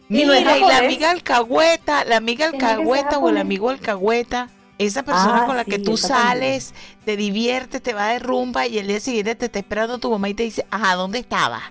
Y 0.07 0.23
no 0.25 0.33
es 0.33 0.39
Mira, 0.41 0.57
y 0.57 0.61
la 0.61 0.77
amiga 0.77 1.11
alcahueta, 1.11 2.05
la 2.05 2.17
amiga 2.17 2.45
alcahueta 2.47 3.17
o 3.17 3.29
el 3.29 3.37
amigo 3.37 3.69
alcahueta, 3.71 4.49
esa 4.77 5.01
persona 5.03 5.43
Ah, 5.43 5.45
con 5.47 5.55
la 5.57 5.63
sí, 5.63 5.71
que 5.71 5.79
tú 5.79 5.95
también. 5.95 5.97
sales, 5.97 6.73
te 7.05 7.17
diviertes, 7.17 7.81
te 7.81 7.93
va 7.93 8.09
de 8.09 8.19
rumba 8.19 8.67
y 8.67 8.77
el 8.77 8.87
día 8.87 8.99
siguiente 8.99 9.33
te 9.35 9.45
está 9.45 9.59
esperando 9.59 9.97
tu 9.97 10.11
mamá 10.11 10.29
y 10.29 10.33
te 10.35 10.43
dice, 10.43 10.65
ajá, 10.69 10.95
¿dónde 10.95 11.19
estabas? 11.19 11.63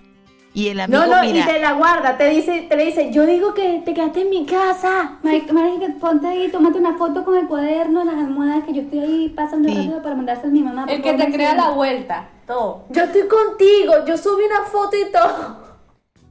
Y 0.56 0.68
el 0.68 0.78
amigo, 0.80 1.02
No, 1.02 1.08
no, 1.16 1.24
y 1.24 1.32
mira, 1.32 1.46
te 1.46 1.58
la 1.58 1.72
guarda, 1.72 2.16
te 2.16 2.28
dice, 2.28 2.62
te 2.68 2.76
le 2.76 2.84
dice, 2.84 3.10
yo 3.10 3.26
digo 3.26 3.54
que 3.54 3.82
te 3.84 3.92
quedaste 3.92 4.20
en 4.20 4.30
mi 4.30 4.46
casa. 4.46 5.18
Marica, 5.24 5.52
marica, 5.52 5.88
ponte 6.00 6.28
ahí, 6.28 6.48
tómate 6.48 6.78
una 6.78 6.96
foto 6.96 7.24
con 7.24 7.36
el 7.36 7.48
cuaderno, 7.48 8.04
las 8.04 8.14
almohadas, 8.14 8.62
que 8.62 8.72
yo 8.72 8.82
estoy 8.82 9.00
ahí 9.00 9.28
pasando 9.30 9.68
Sí. 9.68 9.74
rápido 9.74 10.00
para 10.00 10.14
mandárselo 10.14 10.48
a 10.50 10.52
mi 10.52 10.62
mamá. 10.62 10.86
El 10.88 11.02
que 11.02 11.12
te 11.14 11.32
crea 11.32 11.54
la 11.56 11.70
vuelta. 11.70 12.28
Todo. 12.46 12.84
Yo 12.90 13.02
estoy 13.02 13.26
contigo, 13.26 14.04
yo 14.06 14.16
subí 14.16 14.44
una 14.44 14.62
foto 14.62 14.96
y 14.96 15.10
todo. 15.10 15.56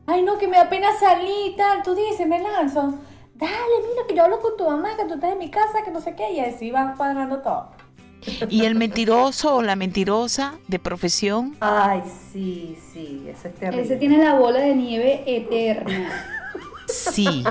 Ay, 0.08 0.22
no, 0.22 0.38
que 0.38 0.48
me 0.48 0.56
da 0.58 0.70
pena 0.70 0.88
salir 0.98 1.52
y 1.52 1.56
tal. 1.58 1.84
Tú 1.84 1.94
dices, 1.94 2.26
me 2.26 2.40
lanzo. 2.40 2.94
Dale, 3.36 3.54
mira, 3.90 4.08
que 4.08 4.16
yo 4.16 4.24
hablo 4.24 4.40
con 4.40 4.56
tu 4.56 4.64
mamá, 4.66 4.96
que 4.96 5.04
tú 5.06 5.16
estás 5.16 5.34
en 5.34 5.40
mi 5.40 5.50
casa, 5.50 5.84
que 5.84 5.92
no 5.92 6.00
sé 6.00 6.16
qué. 6.16 6.32
Y 6.32 6.40
así 6.40 6.72
vas 6.72 6.96
cuadrando 6.96 7.40
todo. 7.40 7.72
Y 8.50 8.66
el 8.66 8.76
mentiroso 8.76 9.56
o 9.56 9.62
la 9.62 9.76
mentirosa 9.76 10.56
de 10.68 10.80
profesión, 10.80 11.56
Ay, 11.60 12.02
sí, 12.32 12.78
sí, 12.92 13.26
eso 13.28 13.48
es 13.48 13.56
terrible. 13.56 13.84
Ese 13.84 13.96
tiene 13.98 14.18
la 14.24 14.36
bola 14.36 14.60
de 14.60 14.76
nieve 14.76 15.24
eterna. 15.26 16.26
sí. 16.88 17.44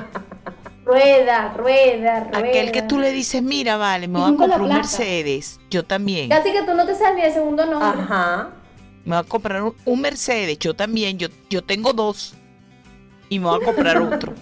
Rueda, 0.84 1.54
rueda, 1.56 2.24
rueda. 2.24 2.38
Aquel 2.38 2.72
que 2.72 2.82
tú 2.82 2.98
le 2.98 3.12
dices, 3.12 3.40
mira, 3.42 3.76
vale, 3.76 4.08
me 4.08 4.18
voy 4.18 4.34
a 4.34 4.36
comprar 4.36 4.60
un. 4.62 4.68
Mercedes. 4.68 5.60
Yo 5.70 5.84
también. 5.84 6.28
Casi 6.28 6.50
que 6.50 6.62
tú 6.64 6.74
no 6.74 6.84
te 6.84 6.94
sabes 6.96 7.14
ni 7.16 7.22
el 7.22 7.32
segundo 7.32 7.64
nombre. 7.64 8.02
Ajá. 8.02 8.50
Me 9.04 9.14
voy 9.16 9.24
a 9.24 9.28
comprar 9.28 9.62
un, 9.62 9.74
un 9.84 10.00
Mercedes. 10.00 10.58
Yo 10.58 10.74
también. 10.74 11.18
Yo, 11.18 11.28
yo 11.48 11.62
tengo 11.62 11.92
dos. 11.92 12.34
Y 13.28 13.38
me 13.38 13.46
voy 13.46 13.62
a 13.62 13.64
comprar 13.64 13.96
otro. 13.98 14.34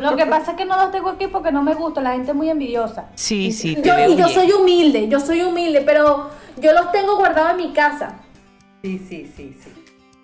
Lo 0.00 0.16
que 0.16 0.26
pasa 0.26 0.52
es 0.52 0.56
que 0.56 0.64
no 0.64 0.76
los 0.76 0.90
tengo 0.92 1.10
aquí 1.10 1.26
porque 1.26 1.50
no 1.52 1.62
me 1.62 1.74
gusta. 1.74 2.00
La 2.00 2.12
gente 2.12 2.30
es 2.30 2.36
muy 2.36 2.48
envidiosa. 2.50 3.10
Sí, 3.14 3.52
sí. 3.52 3.76
te 3.76 3.88
Yo, 3.88 3.96
veo 3.96 4.10
y 4.12 4.16
yo 4.16 4.26
bien. 4.26 4.28
soy 4.28 4.52
humilde, 4.52 5.08
yo 5.08 5.18
soy 5.20 5.42
humilde, 5.42 5.80
pero 5.82 6.30
yo 6.56 6.72
los 6.72 6.92
tengo 6.92 7.16
guardados 7.16 7.52
en 7.52 7.56
mi 7.68 7.72
casa. 7.72 8.20
Sí, 8.82 8.98
sí, 8.98 9.32
sí, 9.36 9.56
sí. 9.62 9.70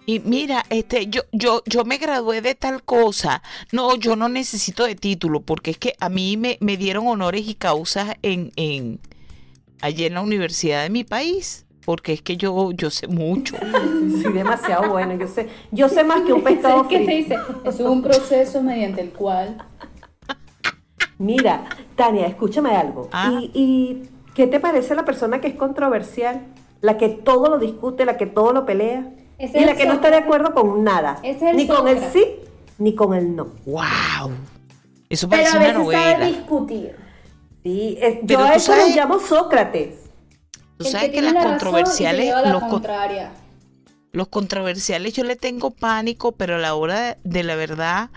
Y 0.06 0.20
mira, 0.20 0.64
este, 0.70 1.06
yo, 1.08 1.22
yo, 1.32 1.62
yo 1.66 1.84
me 1.84 1.98
gradué 1.98 2.42
de 2.42 2.54
tal 2.54 2.82
cosa. 2.82 3.42
No, 3.72 3.96
yo 3.96 4.16
no 4.16 4.28
necesito 4.28 4.84
de 4.84 4.96
título, 4.96 5.40
porque 5.40 5.72
es 5.72 5.78
que 5.78 5.94
a 6.00 6.08
mí 6.08 6.36
me, 6.36 6.58
me 6.60 6.76
dieron 6.76 7.06
honores 7.06 7.46
y 7.48 7.54
causas 7.54 8.16
en, 8.22 8.52
en 8.56 9.00
allí 9.80 10.04
en 10.06 10.14
la 10.14 10.22
universidad 10.22 10.82
de 10.82 10.90
mi 10.90 11.04
país. 11.04 11.66
Porque 11.90 12.12
es 12.12 12.22
que 12.22 12.36
yo, 12.36 12.70
yo 12.70 12.88
sé 12.90 13.08
mucho. 13.08 13.56
Sí, 14.22 14.28
demasiado 14.32 14.90
bueno. 14.90 15.14
Yo 15.18 15.26
sé, 15.26 15.48
yo 15.72 15.88
sé 15.88 16.04
más 16.04 16.20
que 16.20 16.32
un 16.32 16.42
pescado 16.44 16.86
¿Qué 16.86 16.98
te 17.00 17.04
frito. 17.06 17.34
dice? 17.36 17.68
Es 17.68 17.80
un 17.80 18.00
proceso 18.02 18.62
mediante 18.62 19.00
el 19.00 19.10
cual 19.10 19.56
Mira, 21.18 21.64
Tania, 21.96 22.26
escúchame 22.26 22.70
algo. 22.76 23.08
Ah. 23.12 23.30
¿Y, 23.40 23.50
y 23.54 24.08
qué 24.34 24.46
te 24.46 24.60
parece 24.60 24.94
la 24.94 25.04
persona 25.04 25.40
que 25.40 25.48
es 25.48 25.54
controversial? 25.54 26.46
La 26.80 26.96
que 26.96 27.08
todo 27.08 27.48
lo 27.48 27.58
discute, 27.58 28.04
la 28.04 28.16
que 28.16 28.26
todo 28.26 28.52
lo 28.52 28.64
pelea. 28.64 29.10
Y 29.38 29.64
la 29.64 29.74
que 29.74 29.86
no 29.86 29.94
está 29.94 30.10
de 30.10 30.16
acuerdo 30.18 30.52
con 30.54 30.84
nada. 30.84 31.18
Ese 31.22 31.46
es 31.46 31.50
el 31.50 31.56
ni 31.56 31.66
con 31.66 31.88
el 31.88 31.98
sí, 32.12 32.24
ni 32.78 32.94
con 32.94 33.14
el 33.14 33.34
no. 33.34 33.48
¡Wow! 33.66 34.30
Eso 35.08 35.28
Pero 35.28 35.42
parece 35.42 35.56
a 35.56 35.60
una 35.60 35.66
veces 35.78 35.92
sabe 35.92 36.12
novela. 36.14 36.26
discutir. 36.26 36.96
Sí, 37.62 37.98
es- 38.00 38.14
yo 38.20 38.26
Pero 38.26 38.44
a 38.44 38.54
eso 38.54 38.74
lo 38.76 38.86
llamo 38.94 39.18
Sócrates. 39.18 39.99
Tú 40.80 40.86
el 40.86 40.92
sabes 40.92 41.10
que, 41.10 41.20
las 41.20 41.34
la 41.34 41.42
controversiales, 41.42 42.30
la 42.30 42.52
los, 42.54 42.62
contraria. 42.62 43.32
los 44.12 44.28
controversiales 44.28 45.12
yo 45.12 45.24
le 45.24 45.36
tengo 45.36 45.70
pánico, 45.72 46.32
pero 46.32 46.54
a 46.54 46.58
la 46.58 46.74
hora 46.74 46.98
de, 46.98 47.16
de 47.22 47.42
la 47.42 47.54
verdad, 47.54 48.08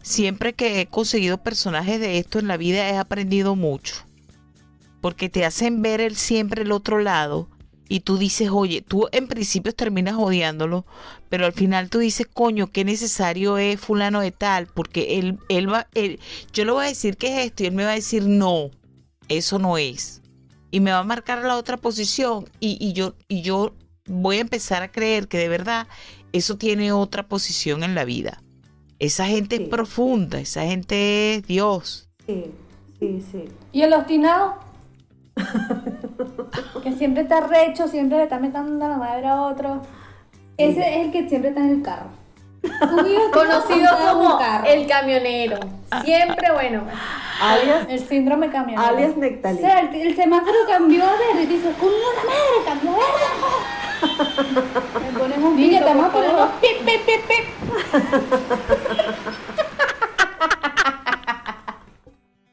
siempre 0.00 0.54
que 0.54 0.80
he 0.80 0.86
conseguido 0.86 1.42
personajes 1.42 2.00
de 2.00 2.16
esto 2.16 2.38
en 2.38 2.48
la 2.48 2.56
vida 2.56 2.88
he 2.88 2.96
aprendido 2.96 3.56
mucho. 3.56 4.06
Porque 5.02 5.28
te 5.28 5.44
hacen 5.44 5.82
ver 5.82 6.00
el 6.00 6.16
siempre 6.16 6.62
el 6.62 6.72
otro 6.72 6.98
lado 6.98 7.50
y 7.90 8.00
tú 8.00 8.16
dices, 8.16 8.48
oye, 8.50 8.80
tú 8.80 9.08
en 9.12 9.28
principio 9.28 9.74
terminas 9.74 10.14
odiándolo, 10.16 10.86
pero 11.28 11.44
al 11.44 11.52
final 11.52 11.90
tú 11.90 11.98
dices, 11.98 12.26
coño, 12.26 12.68
qué 12.68 12.86
necesario 12.86 13.58
es 13.58 13.78
fulano 13.78 14.22
de 14.22 14.32
tal, 14.32 14.66
porque 14.66 15.18
él, 15.18 15.38
él 15.50 15.70
va, 15.70 15.88
él, 15.92 16.20
yo 16.54 16.64
le 16.64 16.72
voy 16.72 16.86
a 16.86 16.88
decir 16.88 17.18
que 17.18 17.34
es 17.34 17.46
esto 17.46 17.64
y 17.64 17.66
él 17.66 17.74
me 17.74 17.84
va 17.84 17.90
a 17.90 17.96
decir, 17.96 18.24
no, 18.26 18.70
eso 19.28 19.58
no 19.58 19.76
es. 19.76 20.22
Y 20.70 20.80
me 20.80 20.90
va 20.92 20.98
a 20.98 21.04
marcar 21.04 21.42
la 21.44 21.56
otra 21.56 21.76
posición 21.76 22.44
y, 22.60 22.76
y 22.80 22.92
yo, 22.92 23.14
y 23.28 23.42
yo 23.42 23.72
voy 24.06 24.36
a 24.38 24.40
empezar 24.40 24.82
a 24.82 24.90
creer 24.92 25.28
que 25.28 25.38
de 25.38 25.48
verdad 25.48 25.86
eso 26.32 26.56
tiene 26.58 26.92
otra 26.92 27.26
posición 27.26 27.82
en 27.84 27.94
la 27.94 28.04
vida. 28.04 28.42
Esa 28.98 29.26
gente 29.26 29.56
Sí. 29.56 29.62
es 29.64 29.68
profunda, 29.68 30.40
esa 30.40 30.62
gente 30.62 31.34
es 31.36 31.46
Dios. 31.46 32.08
Sí, 32.26 32.44
sí, 32.98 33.24
sí. 33.30 33.44
¿Y 33.72 33.82
el 33.82 33.92
obstinado? 33.94 34.56
que 36.82 36.92
siempre 36.94 37.22
está 37.22 37.40
recho, 37.46 37.88
siempre 37.88 38.18
le 38.18 38.24
está 38.24 38.38
metiendo 38.38 38.88
la 38.88 38.96
madre 38.96 39.26
a 39.26 39.42
otro. 39.42 39.82
Ese 40.56 40.80
es 40.80 41.06
el 41.06 41.12
que 41.12 41.28
siempre 41.28 41.50
está 41.50 41.60
en 41.64 41.70
el 41.70 41.82
carro. 41.82 42.10
Conocido 43.32 43.88
como 44.10 44.38
el 44.66 44.86
camionero. 44.86 45.58
Siempre 46.04 46.52
bueno. 46.52 46.82
Alias, 47.40 47.86
El 47.88 48.06
síndrome 48.06 48.50
camionero. 48.50 48.82
alias 48.82 49.12
O 49.16 49.20
Nectalí. 49.20 49.58
sea, 49.60 49.80
el, 49.80 49.94
el 49.94 50.16
semáforo 50.16 50.56
cambió 50.68 51.04
verde 51.04 51.42
y 51.44 51.46
dice, 51.46 51.72
¡Coño 51.78 51.92
la 52.16 52.24
madre, 52.24 52.64
cambió 52.66 52.90
verde! 52.92 53.28
Me 55.12 55.12
pones 55.18 55.38
un 55.38 55.56
Niña, 55.56 55.78
te 55.80 55.84
vamos 55.84 56.06
a 56.06 56.12
poner 56.12 56.30
pip, 56.60 56.84
pip, 56.84 57.06
pip, 57.06 57.26
pip. 57.28 57.44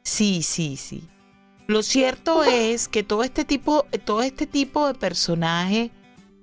Sí, 0.04 0.44
sí, 0.44 0.78
sí. 0.78 1.04
Lo 1.68 1.82
cierto 1.82 2.44
es 2.44 2.88
que 2.88 3.04
todo 3.04 3.24
este 3.24 3.44
tipo, 3.44 3.86
todo 4.06 4.22
este 4.22 4.46
tipo 4.46 4.86
de 4.88 4.94
personajes, 4.94 5.89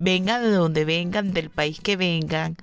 vengan 0.01 0.43
de 0.43 0.51
donde 0.51 0.85
vengan, 0.85 1.33
del 1.33 1.49
país 1.49 1.79
que 1.81 1.97
vengan, 1.97 2.57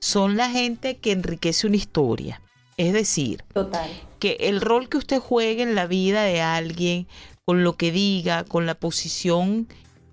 son 0.00 0.36
la 0.36 0.50
gente 0.50 0.96
que 0.98 1.12
enriquece 1.12 1.66
una 1.66 1.76
historia. 1.76 2.40
Es 2.76 2.92
decir, 2.92 3.44
Total. 3.52 3.90
que 4.18 4.36
el 4.40 4.60
rol 4.60 4.88
que 4.88 4.96
usted 4.96 5.18
juegue 5.18 5.62
en 5.62 5.74
la 5.74 5.86
vida 5.86 6.22
de 6.24 6.40
alguien, 6.40 7.06
con 7.44 7.62
lo 7.62 7.76
que 7.76 7.92
diga, 7.92 8.44
con 8.44 8.66
la 8.66 8.74
posición 8.74 9.68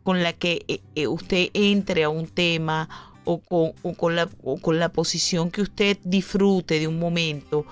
con 0.07 0.23
la 0.23 0.31
que 0.31 0.63
eh, 0.69 0.79
eh, 0.95 1.07
usted 1.07 1.49
entre 1.53 2.05
a 2.05 2.09
un 2.09 2.27
tema 2.27 2.87
o 3.25 3.39
con, 3.39 3.73
o 3.83 3.93
con 3.93 4.15
la, 4.15 4.29
o 4.41 4.55
con 4.55 4.79
la 4.79 4.87
posición 4.87 5.51
que 5.51 5.61
usted 5.61 5.97
disfrute 6.05 6.79
de 6.79 6.87
un 6.87 6.97
momento, 6.97 7.65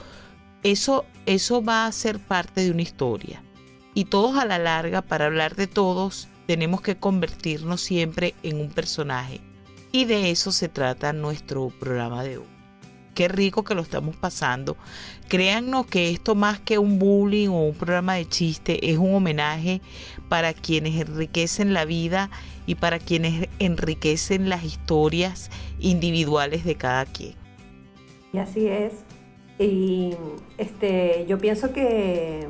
eso, 0.61 1.05
eso 1.25 1.63
va 1.63 1.85
a 1.85 1.91
ser 1.93 2.19
parte 2.19 2.59
de 2.59 2.71
una 2.71 2.81
historia. 2.81 3.41
Y 3.93 4.03
todos 4.03 4.35
a 4.35 4.43
la 4.43 4.59
larga, 4.59 5.01
para 5.01 5.27
hablar 5.27 5.55
de 5.55 5.67
todos, 5.67 6.27
tenemos 6.45 6.81
que 6.81 6.97
convertirnos 6.97 7.79
siempre 7.79 8.35
en 8.43 8.59
un 8.59 8.67
personaje. 8.67 9.39
Y 9.95 10.03
de 10.03 10.29
eso 10.29 10.51
se 10.51 10.67
trata 10.67 11.13
nuestro 11.13 11.69
programa 11.69 12.21
de 12.21 12.39
hoy. 12.39 12.45
qué 13.13 13.29
rico 13.29 13.63
que 13.63 13.75
lo 13.75 13.81
estamos 13.81 14.17
pasando. 14.17 14.75
Créannos 15.29 15.85
que 15.85 16.09
esto 16.09 16.35
más 16.35 16.59
que 16.59 16.77
un 16.77 16.99
bullying 16.99 17.47
o 17.47 17.67
un 17.67 17.73
programa 17.73 18.15
de 18.15 18.27
chiste 18.27 18.91
es 18.91 18.97
un 18.97 19.15
homenaje 19.15 19.79
para 20.27 20.51
quienes 20.51 20.99
enriquecen 20.99 21.73
la 21.73 21.85
vida 21.85 22.29
y 22.65 22.75
para 22.75 22.99
quienes 22.99 23.47
enriquecen 23.59 24.49
las 24.49 24.65
historias 24.65 25.49
individuales 25.79 26.65
de 26.65 26.75
cada 26.75 27.05
quien. 27.05 27.35
Y 28.33 28.39
así 28.39 28.67
es. 28.67 29.05
Y 29.59 30.13
este, 30.57 31.25
yo 31.25 31.37
pienso 31.37 31.71
que 31.71 32.49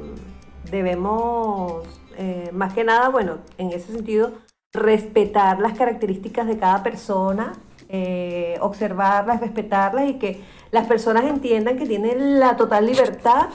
debemos, 0.71 1.87
eh, 2.17 2.49
más 2.53 2.73
que 2.73 2.83
nada, 2.83 3.09
bueno, 3.09 3.37
en 3.59 3.69
ese 3.69 3.91
sentido, 3.91 4.33
respetar 4.75 5.59
las 5.59 5.77
características 5.77 6.47
de 6.47 6.57
cada 6.57 6.83
persona, 6.83 7.53
eh, 7.89 8.57
observarlas, 8.61 9.41
respetarlas 9.41 10.09
y 10.09 10.15
que 10.15 10.41
las 10.71 10.87
personas 10.87 11.25
entiendan 11.25 11.77
que 11.77 11.85
tienen 11.85 12.39
la 12.39 12.57
total 12.57 12.85
libertad 12.85 13.47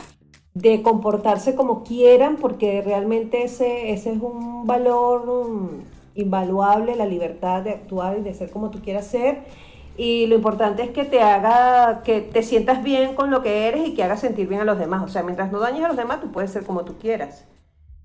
de 0.54 0.82
comportarse 0.82 1.54
como 1.54 1.84
quieran, 1.84 2.36
porque 2.36 2.82
realmente 2.82 3.44
ese, 3.44 3.92
ese 3.92 4.12
es 4.12 4.20
un 4.20 4.66
valor 4.66 5.48
mm, 5.48 6.20
invaluable, 6.20 6.96
la 6.96 7.06
libertad 7.06 7.62
de 7.62 7.70
actuar 7.70 8.18
y 8.18 8.22
de 8.22 8.34
ser 8.34 8.50
como 8.50 8.70
tú 8.70 8.80
quieras 8.80 9.06
ser. 9.06 9.44
Y 9.96 10.26
lo 10.26 10.34
importante 10.34 10.82
es 10.82 10.90
que 10.90 11.04
te 11.04 11.20
haga, 11.20 12.02
que 12.02 12.20
te 12.20 12.42
sientas 12.42 12.82
bien 12.82 13.14
con 13.14 13.30
lo 13.30 13.42
que 13.42 13.68
eres 13.68 13.86
y 13.86 13.94
que 13.94 14.02
hagas 14.02 14.20
sentir 14.20 14.48
bien 14.48 14.62
a 14.62 14.64
los 14.64 14.78
demás. 14.78 15.02
O 15.02 15.08
sea, 15.08 15.22
mientras 15.22 15.52
no 15.52 15.60
dañes 15.60 15.84
a 15.84 15.88
los 15.88 15.96
demás, 15.96 16.20
tú 16.20 16.32
puedes 16.32 16.50
ser 16.50 16.64
como 16.64 16.84
tú 16.84 16.96
quieras. 16.98 17.46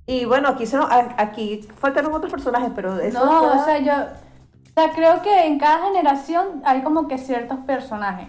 Y 0.08 0.26
bueno, 0.26 0.50
aquí, 0.50 0.66
se 0.66 0.78
nos- 0.78 0.90
a- 0.92 1.16
aquí 1.18 1.62
faltaron 1.80 2.14
otros 2.14 2.32
personajes, 2.32 2.72
pero 2.76 2.96
de 2.96 3.08
eso 3.10 3.26
No, 3.26 3.46
está- 3.54 3.62
o 3.62 3.66
sea, 3.66 3.80
yo 3.80 3.94
o 3.94 4.82
sea, 4.82 4.92
creo 4.94 5.22
que 5.22 5.48
en 5.48 5.58
cada 5.58 5.86
generación 5.86 6.62
hay 6.66 6.82
como 6.82 7.08
que 7.08 7.18
ciertos 7.18 7.60
personajes. 7.60 8.28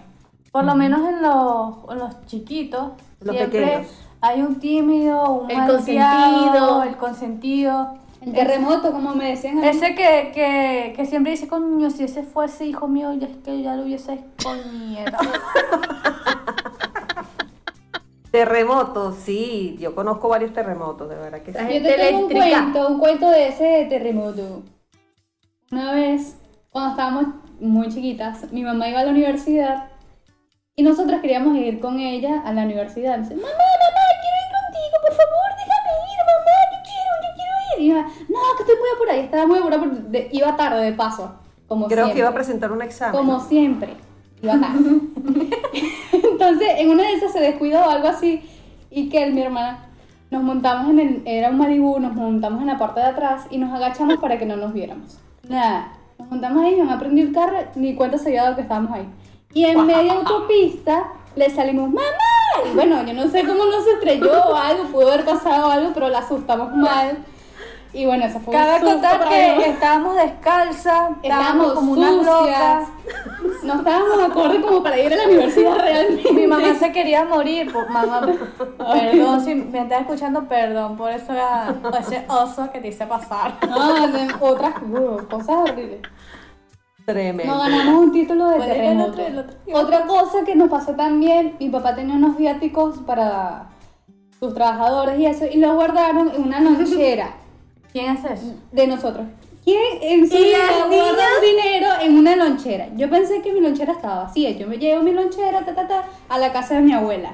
Por 0.51 0.63
lo 0.63 0.75
menos 0.75 1.07
en 1.07 1.21
los, 1.21 1.75
en 1.91 1.99
los 1.99 2.25
chiquitos, 2.25 2.91
Los 3.21 3.35
siempre 3.35 3.59
pequeños. 3.61 3.87
hay 4.21 4.41
un 4.41 4.55
tímido, 4.59 5.31
un 5.41 5.51
El 5.51 5.67
consentido. 5.67 6.83
el 6.83 6.95
consentido. 6.97 7.93
El 8.21 8.33
terremoto, 8.33 8.91
como 8.91 9.13
me 9.13 9.29
decían. 9.29 9.59
a 9.59 9.61
mí. 9.61 9.67
Ese 9.67 9.93
que, 9.93 10.31
que, 10.33 10.93
que 10.95 11.05
siempre 11.05 11.31
dice, 11.33 11.47
coño, 11.47 11.89
si 11.91 12.03
ese 12.05 12.23
fuese 12.23 12.65
hijo 12.65 12.87
mío, 12.87 13.13
ya 13.13 13.27
es 13.27 13.35
que 13.37 13.61
ya 13.61 13.75
lo 13.75 13.83
hubiese 13.83 14.13
escoñetado. 14.13 15.29
Terremotos, 18.37 19.15
sí, 19.15 19.75
yo 19.79 19.95
conozco 19.95 20.29
varios 20.29 20.53
terremotos, 20.53 21.09
de 21.09 21.15
verdad 21.15 21.41
que 21.41 21.53
sí. 21.53 21.57
Yo 21.59 21.81
te 21.81 21.93
tengo 21.93 22.19
un 22.19 22.29
cuento, 22.31 22.87
un 22.87 22.99
cuento 22.99 23.29
de 23.31 23.47
ese 23.47 23.87
terremoto. 23.89 24.61
Una 25.71 25.91
vez, 25.93 26.37
cuando 26.69 26.91
estábamos 26.91 27.25
muy 27.59 27.87
chiquitas, 27.89 28.51
mi 28.53 28.61
mamá 28.61 28.89
iba 28.89 28.99
a 28.99 29.05
la 29.05 29.09
universidad 29.09 29.85
y 30.75 30.83
nosotras 30.83 31.19
queríamos 31.21 31.57
ir 31.57 31.79
con 31.79 31.99
ella 31.99 32.43
a 32.45 32.53
la 32.53 32.61
universidad. 32.61 33.17
Me 33.17 33.23
dice, 33.23 33.35
mamá, 33.37 33.47
mamá, 33.47 34.05
quiero 34.21 34.37
ir 34.37 34.51
contigo, 34.53 34.97
por 35.01 35.13
favor, 35.13 35.49
déjame 35.57 35.91
ir, 36.13 36.19
mamá, 36.29 36.57
yo 36.73 36.77
quiero, 36.83 37.11
yo 37.23 37.29
quiero 37.33 37.53
ir. 37.73 37.81
Y 37.81 37.87
yo, 37.87 37.95
no, 38.31 38.55
que 38.55 38.61
estoy 38.63 38.75
muy 38.75 38.89
apurada, 38.95 39.17
y 39.17 39.21
estaba 39.23 39.47
muy 39.47 39.57
apurada, 39.57 39.81
porque 39.83 39.97
de- 40.09 40.29
iba 40.31 40.55
tarde 40.55 40.83
de 40.85 40.93
paso, 40.93 41.33
como 41.67 41.87
Creo 41.87 41.97
siempre. 42.05 42.13
que 42.13 42.19
iba 42.19 42.29
a 42.29 42.33
presentar 42.35 42.71
un 42.71 42.83
examen. 42.83 43.17
Como 43.17 43.33
¿no? 43.33 43.39
siempre, 43.39 43.95
iba 44.43 44.59
tarde. 44.59 44.99
Entonces, 46.47 46.75
en 46.77 46.89
una 46.89 47.03
de 47.03 47.13
esas 47.13 47.33
se 47.33 47.41
descuidó 47.41 47.81
o 47.81 47.89
algo 47.89 48.07
así 48.07 48.41
y 48.89 49.09
que 49.09 49.25
mi 49.31 49.41
hermana 49.41 49.89
nos 50.31 50.43
montamos 50.43 50.89
en 50.91 50.99
el, 50.99 51.21
era 51.25 51.49
un 51.49 51.57
Malibu, 51.57 51.99
nos 51.99 52.13
montamos 52.13 52.61
en 52.61 52.67
la 52.67 52.77
parte 52.77 53.01
de 53.01 53.07
atrás 53.07 53.47
y 53.49 53.57
nos 53.57 53.73
agachamos 53.73 54.17
para 54.19 54.39
que 54.39 54.45
no 54.45 54.55
nos 54.55 54.71
viéramos. 54.71 55.19
Nada, 55.49 55.91
nos 56.17 56.29
montamos 56.29 56.63
ahí, 56.63 56.77
mamá 56.77 56.97
prendió 56.99 57.25
el 57.25 57.33
carro, 57.33 57.57
ni 57.75 57.95
cuenta 57.95 58.17
se 58.17 58.29
había 58.29 58.43
dado 58.43 58.55
que 58.55 58.61
estábamos 58.61 58.93
ahí. 58.93 59.09
Y 59.53 59.65
en 59.65 59.85
media 59.85 60.13
autopista 60.13 61.11
le 61.35 61.49
salimos, 61.49 61.89
¡mamá! 61.89 62.69
Y 62.71 62.75
bueno, 62.75 63.03
yo 63.03 63.13
no 63.13 63.27
sé 63.27 63.45
cómo 63.45 63.65
nos 63.65 63.85
estrelló 63.85 64.31
o 64.31 64.55
algo, 64.55 64.85
pudo 64.85 65.09
haber 65.09 65.25
pasado 65.25 65.69
algo, 65.69 65.91
pero 65.93 66.07
la 66.07 66.19
asustamos 66.19 66.73
mal. 66.73 67.17
Y 67.97 68.05
bueno, 68.05 68.25
eso 68.25 68.39
fue 68.39 68.53
un 68.53 68.59
Cabe 68.61 68.73
susto 68.79 68.93
contar 68.93 69.17
para 69.17 69.29
que 69.31 69.69
estábamos 69.69 70.15
descalzas, 70.17 71.09
estábamos 71.23 71.23
Estábamos 71.23 71.73
como 71.73 71.91
unas 71.93 72.11
sucias. 72.11 72.25
locas. 72.41 72.87
No 73.63 73.73
estábamos 73.73 74.19
acorde 74.29 74.61
como 74.61 74.83
para 74.83 74.99
ir 74.99 75.13
a 75.13 75.15
la 75.17 75.23
universidad 75.25 75.75
realmente. 75.79 76.31
Mi 76.33 76.45
mamá 76.45 76.75
se 76.75 76.91
quería 76.91 77.25
morir, 77.25 77.73
por 77.73 77.89
mamá, 77.89 78.21
perdón, 78.77 79.41
si 79.43 79.55
me 79.55 79.79
estás 79.81 80.01
escuchando, 80.01 80.43
perdón 80.47 80.95
por 80.95 81.09
eso 81.11 81.33
por 81.81 81.95
ese 81.97 82.23
oso 82.27 82.69
que 82.71 82.79
te 82.81 82.89
hice 82.89 83.07
pasar. 83.07 83.55
No, 83.67 84.07
de- 84.09 84.27
otras 84.41 84.75
uh, 84.83 85.27
cosas 85.27 85.55
horribles. 85.57 86.01
Tremendo. 87.03 87.51
Nos 87.51 87.63
ganamos 87.67 88.03
un 88.03 88.11
título 88.11 88.47
de 88.49 88.57
el 88.57 88.61
terremoto. 88.63 89.11
otro- 89.11 89.25
el 89.25 89.37
otro. 89.39 89.57
Otra 89.73 90.01
cosa 90.05 90.43
que 90.45 90.55
nos 90.55 90.69
pasó 90.69 90.91
también, 90.93 91.55
mi 91.59 91.69
papá 91.69 91.95
tenía 91.95 92.13
unos 92.15 92.37
viáticos 92.37 92.99
para 92.99 93.69
sus 94.39 94.53
trabajadores 94.53 95.17
y 95.19 95.25
eso, 95.25 95.45
y 95.51 95.57
los 95.57 95.73
guardaron 95.73 96.29
en 96.35 96.43
una 96.43 96.59
lonchera 96.59 97.31
¿Quién 97.91 98.15
es 98.15 98.23
eso? 98.25 98.53
de 98.71 98.87
nosotros. 98.87 99.25
¿Quién 99.63 99.79
en 100.01 100.29
su 100.29 100.35
¿Y 100.37 100.43
vida 100.45 100.57
guarda 100.87 101.25
un 101.39 101.45
dinero 101.45 101.87
en 102.01 102.17
una 102.17 102.35
lonchera? 102.37 102.87
Yo 102.95 103.09
pensé 103.09 103.41
que 103.41 103.51
mi 103.51 103.59
lonchera 103.59 103.93
estaba 103.93 104.23
vacía. 104.23 104.51
Yo 104.51 104.65
me 104.67 104.77
llevo 104.77 105.03
mi 105.03 105.11
lonchera 105.11 105.65
ta, 105.65 105.75
ta, 105.75 105.87
ta, 105.87 106.05
a 106.29 106.37
la 106.37 106.53
casa 106.53 106.75
de 106.75 106.81
mi 106.81 106.93
abuela. 106.93 107.31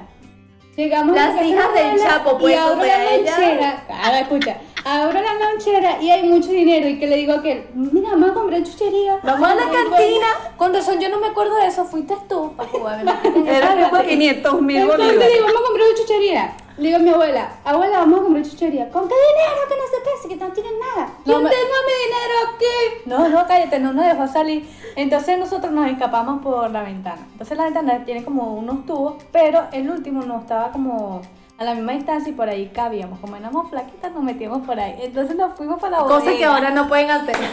Llegamos 0.76 1.16
a 1.16 1.20
la 1.20 1.26
Las 1.26 1.34
casa 1.36 1.42
de 1.44 1.48
hijas 1.50 1.74
del 1.74 2.00
Chapo, 2.00 2.30
y 2.36 2.40
pues, 2.40 2.58
abro 2.58 2.80
o 2.80 2.84
sea, 2.84 2.98
la 2.98 3.14
ella- 3.14 3.30
lonchera. 3.38 3.84
Ahora 4.02 4.20
escucha. 4.20 4.56
Abro 4.84 5.20
la 5.22 5.34
lonchera 5.34 6.02
y 6.02 6.10
hay 6.10 6.24
mucho 6.28 6.48
dinero. 6.48 6.88
Y 6.88 6.98
que 6.98 7.06
le 7.06 7.16
digo 7.16 7.32
a 7.34 7.36
aquel, 7.36 7.68
mira, 7.74 8.10
vamos 8.10 8.30
a 8.30 8.34
comprar 8.34 8.62
chuchería. 8.64 9.18
Vamos 9.22 9.48
a 9.48 9.54
la 9.54 9.62
cantina. 9.70 10.26
Con 10.56 10.74
razón, 10.74 10.98
yo 10.98 11.08
no 11.10 11.20
me 11.20 11.28
acuerdo 11.28 11.54
de 11.56 11.66
eso, 11.68 11.84
fuiste 11.84 12.14
tú. 12.28 12.52
la. 12.82 13.20
Era 13.46 13.88
como 13.90 14.02
500 14.02 14.60
mil 14.60 14.76
Entonces 14.78 15.32
digo, 15.32 15.46
vamos 15.46 15.60
a 15.60 15.64
comprar 15.66 15.86
chuchería. 15.96 16.56
Le 16.76 16.86
digo 16.88 16.96
a 16.96 17.00
mi 17.02 17.10
abuela, 17.10 17.52
abuela, 17.64 17.98
vamos 18.00 18.18
a 18.18 18.22
comprar 18.24 18.44
chuchería. 18.44 18.90
¿Con 18.90 19.08
qué 19.08 19.14
dinero? 19.14 19.60
Que 19.68 19.76
no 19.76 19.82
sé 19.84 19.96
qué, 20.02 20.10
si 20.22 20.28
que 20.28 20.36
no 20.44 20.52
tienen 20.52 20.72
nada. 20.80 21.08
No 21.24 21.32
yo 21.34 21.40
me- 21.40 21.50
tengo 21.50 21.74
mi 21.86 22.04
dinero 22.04 22.34
aquí. 22.54 23.02
No, 23.06 23.28
no, 23.28 23.46
cállate, 23.46 23.78
no 23.78 23.92
nos 23.92 24.04
dejó 24.06 24.26
salir. 24.26 24.68
Entonces 24.96 25.38
nosotros 25.38 25.72
nos 25.72 25.88
escapamos 25.88 26.42
por 26.42 26.68
la 26.70 26.82
ventana. 26.82 27.26
Entonces 27.32 27.56
la 27.56 27.64
ventana 27.64 28.04
tiene 28.04 28.24
como 28.24 28.54
unos 28.54 28.84
tubos, 28.86 29.22
pero 29.30 29.66
el 29.72 29.88
último 29.88 30.22
no 30.22 30.40
estaba 30.40 30.72
como 30.72 31.22
a 31.58 31.62
la 31.64 31.74
misma 31.74 31.92
distancia 31.92 32.30
y 32.30 32.34
por 32.34 32.48
ahí 32.48 32.68
cabíamos. 32.74 33.20
Como 33.20 33.36
éramos 33.36 33.70
flaquitas, 33.70 34.10
nos 34.12 34.24
metíamos 34.24 34.66
por 34.66 34.78
ahí. 34.80 34.96
Entonces 35.00 35.36
nos 35.36 35.54
fuimos 35.56 35.80
para 35.80 35.98
la 35.98 36.02
bodega. 36.02 36.18
Cosa 36.20 36.36
que 36.36 36.44
ahora 36.44 36.70
no 36.70 36.88
pueden 36.88 37.10
hacer. 37.10 37.36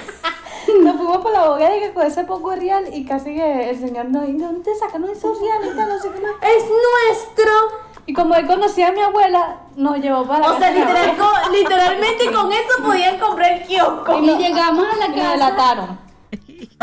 Nos 0.84 0.96
fuimos 0.96 1.18
para 1.18 1.42
la 1.42 1.48
bodega 1.50 1.76
y 1.76 1.80
que 1.82 1.92
con 1.92 2.06
ese 2.06 2.24
poco 2.24 2.56
real 2.56 2.86
y 2.94 3.04
casi 3.04 3.34
que 3.36 3.72
el 3.72 3.80
señor 3.80 4.06
nos 4.06 4.28
dice, 4.28 4.46
¿dónde 4.46 4.62
te 4.62 4.76
sacan 4.76 5.04
esos 5.06 5.38
reales? 5.42 5.76
No 5.76 6.00
sé 6.00 6.10
qué 6.12 6.20
más. 6.22 6.32
Es 6.44 6.64
nuestro. 6.64 7.52
Y 8.12 8.14
como 8.14 8.36
él 8.36 8.46
conocía 8.46 8.90
a 8.90 8.92
mi 8.92 9.00
abuela, 9.00 9.56
nos 9.78 9.98
llevó 10.00 10.26
para 10.26 10.40
la 10.40 10.48
O 10.54 10.58
sea, 10.60 10.68
casa 10.68 10.74
de 10.74 10.80
mi 10.80 10.86
literal, 10.86 11.10
abuela. 11.12 11.42
con- 11.44 11.52
literalmente 11.54 12.32
con 12.34 12.52
eso 12.52 12.84
podían 12.84 13.18
comprar 13.20 13.52
el 13.54 13.62
kiosco. 13.64 14.20
Y 14.20 14.36
llegamos 14.38 14.86
a 14.86 14.98
la 14.98 15.08
casa. 15.16 15.32
delataron. 15.32 16.00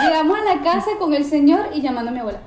Llegamos 0.01 0.39
a 0.39 0.45
la 0.55 0.63
casa 0.63 0.91
con 0.99 1.13
el 1.13 1.25
señor 1.25 1.69
y 1.75 1.83
llamando 1.83 2.11
a 2.11 2.15
mi 2.15 2.21
abuela. 2.21 2.41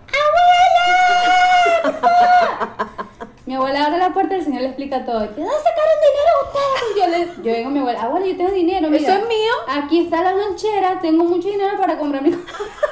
¡Abuela! 1.83 1.99
Mi 3.45 3.55
abuela 3.55 3.85
abre 3.85 3.97
la 3.97 4.13
puerta 4.13 4.35
y 4.35 4.39
el 4.39 4.45
señor 4.45 4.61
le 4.61 4.67
explica 4.67 5.03
todo. 5.03 5.19
¿De 5.19 5.27
dónde 5.27 5.41
sacaron 5.43 5.97
dinero 6.07 6.31
ustedes? 6.45 6.81
Y 6.95 6.99
yo, 6.99 7.07
le, 7.07 7.43
yo 7.43 7.51
vengo 7.53 7.67
a 7.69 7.71
mi 7.71 7.79
abuela, 7.79 8.01
abuela, 8.03 8.25
yo 8.27 8.37
tengo 8.37 8.51
dinero. 8.51 8.89
Mira, 8.89 9.03
¿Eso 9.03 9.11
es 9.21 9.27
mío? 9.27 9.53
Aquí 9.67 9.99
está 10.05 10.21
la 10.23 10.31
lonchera, 10.33 10.99
tengo 11.01 11.23
mucho 11.25 11.49
dinero 11.49 11.75
para 11.77 11.97
comprar 11.97 12.21
mi 12.23 12.29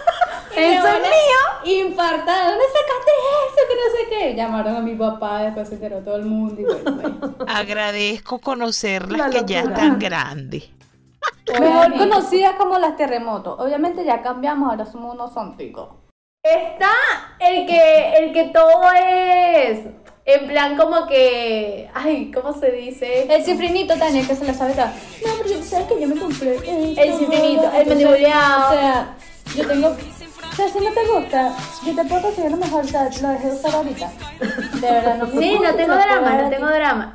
¿Eso 0.60 0.88
es 0.88 0.94
abuela, 0.94 1.16
Infartada, 1.64 2.50
¿dónde 2.50 2.66
sacaste 2.66 3.12
eso? 3.48 3.68
Que 3.68 3.76
no 3.76 3.92
sé 3.96 4.10
qué. 4.10 4.36
Llamaron 4.36 4.76
a 4.76 4.80
mi 4.80 4.96
papá, 4.96 5.44
después 5.44 5.68
se 5.68 5.76
enteró 5.76 6.00
todo 6.00 6.16
el 6.16 6.26
mundo. 6.26 6.62
Y 6.62 6.66
bueno, 6.66 6.92
bueno. 6.92 7.36
Agradezco 7.48 8.40
conocerlas 8.40 9.34
La 9.34 9.40
que 9.40 9.46
ya 9.46 9.62
están 9.62 10.00
grandes. 10.00 10.70
Mejor 11.48 11.68
Obviamente. 11.68 11.98
conocida 11.98 12.56
como 12.58 12.78
las 12.78 12.96
terremotos. 12.96 13.60
Obviamente 13.60 14.06
ya 14.06 14.22
cambiamos, 14.22 14.70
ahora 14.70 14.86
somos 14.86 15.16
unos 15.16 15.34
zonticos. 15.34 15.90
Está 16.44 16.92
el 17.40 17.66
que, 17.66 18.14
el 18.18 18.32
que 18.32 18.46
todo 18.46 18.84
es 18.94 19.80
en 20.26 20.48
plan 20.48 20.78
como 20.78 21.08
que, 21.08 21.90
ay, 21.94 22.32
¿cómo 22.32 22.54
se 22.54 22.72
dice? 22.72 23.34
El 23.34 23.44
cifrinito 23.44 23.98
Tania 23.98 24.26
que 24.28 24.36
se 24.36 24.46
le 24.46 24.54
sabe 24.54 24.74
todo. 24.74 24.86
No, 24.86 25.34
pero 25.42 25.56
yo 25.56 25.64
sabes 25.64 25.88
que 25.88 26.00
yo 26.00 26.08
me 26.08 26.20
compré 26.20 26.56
esto, 26.56 27.02
El 27.02 27.14
cifrinito, 27.16 27.72
el 27.74 27.88
mandibuleado. 27.88 28.68
O 28.68 28.72
sea, 28.72 29.16
yo 29.56 29.68
tengo. 29.68 29.98
Sea, 30.60 30.68
si 30.68 30.80
no 30.80 30.92
te 30.92 31.08
gusta, 31.08 31.54
yo 31.86 31.96
te 31.96 32.04
puedo 32.04 32.22
conseguir 32.22 32.52
lo 32.52 32.58
mejor, 32.58 32.84
o 32.84 32.88
sea, 32.88 33.10
lo 33.22 33.30
dejé 33.30 33.48
de 33.48 33.54
usar 33.54 33.76
ahorita. 33.76 34.12
De 34.74 34.92
verdad, 34.92 35.16
no 35.16 35.28
me 35.28 35.42
Sí, 35.42 35.58
no 35.58 35.74
tengo 35.74 35.96
drama, 35.96 36.32
no 36.34 36.50
tengo 36.50 36.68
drama. 36.68 37.14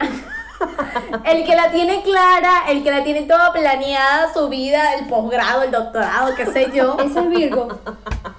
El 1.25 1.45
que 1.45 1.55
la 1.55 1.71
tiene 1.71 2.03
clara, 2.03 2.63
el 2.69 2.83
que 2.83 2.91
la 2.91 3.05
tiene 3.05 3.23
toda 3.25 3.53
planeada, 3.53 4.33
su 4.33 4.49
vida, 4.49 4.95
el 4.95 5.09
posgrado, 5.09 5.63
el 5.63 5.71
doctorado, 5.71 6.35
qué 6.35 6.47
sé 6.47 6.71
yo. 6.73 6.97
Ese 7.05 7.19
es 7.19 7.29
Virgo. 7.29 7.69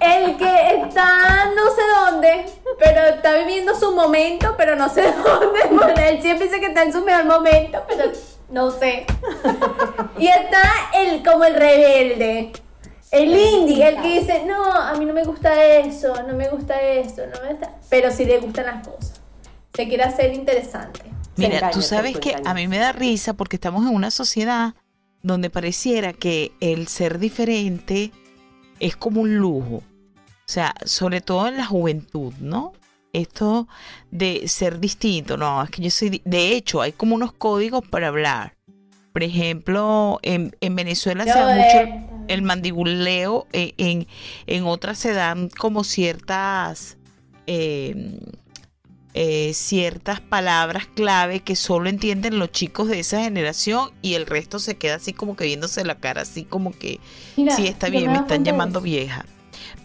El 0.00 0.36
que 0.36 0.82
está 0.82 1.52
no 1.54 1.70
sé 1.70 1.82
dónde, 2.04 2.46
pero 2.80 3.02
está 3.02 3.34
viviendo 3.34 3.76
su 3.76 3.94
momento, 3.94 4.54
pero 4.56 4.74
no 4.74 4.88
sé 4.88 5.02
dónde. 5.24 5.60
Porque 5.70 6.08
él 6.08 6.20
siempre 6.20 6.46
dice 6.46 6.58
que 6.58 6.66
está 6.66 6.82
en 6.82 6.92
su 6.92 7.04
mejor 7.04 7.26
momento, 7.26 7.80
pero 7.86 8.10
no 8.48 8.72
sé. 8.72 9.06
Y 10.18 10.26
está 10.26 10.62
el 10.94 11.22
como 11.22 11.44
el 11.44 11.54
rebelde. 11.54 12.52
El 13.10 13.36
indie, 13.36 13.88
el 13.88 14.02
que 14.02 14.20
dice, 14.20 14.44
no, 14.46 14.64
a 14.64 14.94
mí 14.96 15.04
no 15.04 15.12
me 15.14 15.24
gusta 15.24 15.64
eso, 15.64 16.22
no 16.26 16.34
me 16.34 16.48
gusta 16.48 16.80
esto, 16.80 17.22
no 17.26 17.40
me 17.42 17.50
gusta. 17.50 17.70
Pero 17.88 18.10
sí 18.10 18.24
le 18.24 18.38
gustan 18.38 18.66
las 18.66 18.86
cosas. 18.86 19.20
Se 19.74 19.86
quiere 19.86 20.02
hacer 20.02 20.34
interesante. 20.34 21.00
Mira, 21.36 21.56
engaña, 21.56 21.70
tú 21.70 21.82
sabes 21.82 22.18
que 22.18 22.36
a 22.44 22.54
mí 22.54 22.66
me 22.66 22.78
da 22.78 22.92
risa 22.92 23.34
porque 23.34 23.56
estamos 23.56 23.86
en 23.86 23.94
una 23.94 24.10
sociedad 24.10 24.74
donde 25.22 25.50
pareciera 25.50 26.12
que 26.12 26.52
el 26.60 26.88
ser 26.88 27.18
diferente 27.18 28.10
es 28.80 28.96
como 28.96 29.20
un 29.20 29.36
lujo. 29.36 29.76
O 29.76 30.48
sea, 30.48 30.74
sobre 30.84 31.20
todo 31.20 31.48
en 31.48 31.56
la 31.56 31.66
juventud, 31.66 32.32
¿no? 32.40 32.72
Esto 33.12 33.68
de 34.10 34.46
ser 34.48 34.78
distinto, 34.78 35.36
no, 35.36 35.62
es 35.62 35.70
que 35.70 35.82
yo 35.82 35.90
soy... 35.90 36.22
De 36.24 36.52
hecho, 36.52 36.82
hay 36.82 36.92
como 36.92 37.14
unos 37.14 37.32
códigos 37.32 37.86
para 37.86 38.08
hablar. 38.08 38.56
Por 39.12 39.22
ejemplo, 39.22 40.18
en, 40.22 40.54
en 40.60 40.76
Venezuela 40.76 41.24
se 41.24 41.30
da 41.30 41.54
mucho 41.54 42.15
el 42.28 42.42
mandibuleo, 42.42 43.46
eh, 43.52 43.74
en, 43.78 44.06
en 44.46 44.64
otras 44.64 44.98
se 44.98 45.12
dan 45.12 45.48
como 45.48 45.84
ciertas 45.84 46.96
eh, 47.46 48.18
eh, 49.18 49.54
ciertas 49.54 50.20
palabras 50.20 50.88
clave 50.88 51.40
que 51.40 51.56
solo 51.56 51.88
entienden 51.88 52.38
los 52.38 52.52
chicos 52.52 52.88
de 52.88 53.00
esa 53.00 53.22
generación 53.22 53.92
y 54.02 54.12
el 54.12 54.26
resto 54.26 54.58
se 54.58 54.76
queda 54.76 54.96
así 54.96 55.14
como 55.14 55.36
que 55.36 55.44
viéndose 55.44 55.86
la 55.86 55.98
cara, 55.98 56.20
así 56.20 56.44
como 56.44 56.70
que 56.72 57.00
Mira, 57.34 57.56
sí 57.56 57.66
está 57.66 57.88
bien, 57.88 58.12
me 58.12 58.18
están 58.18 58.44
llamando 58.44 58.82
vieja. 58.82 59.24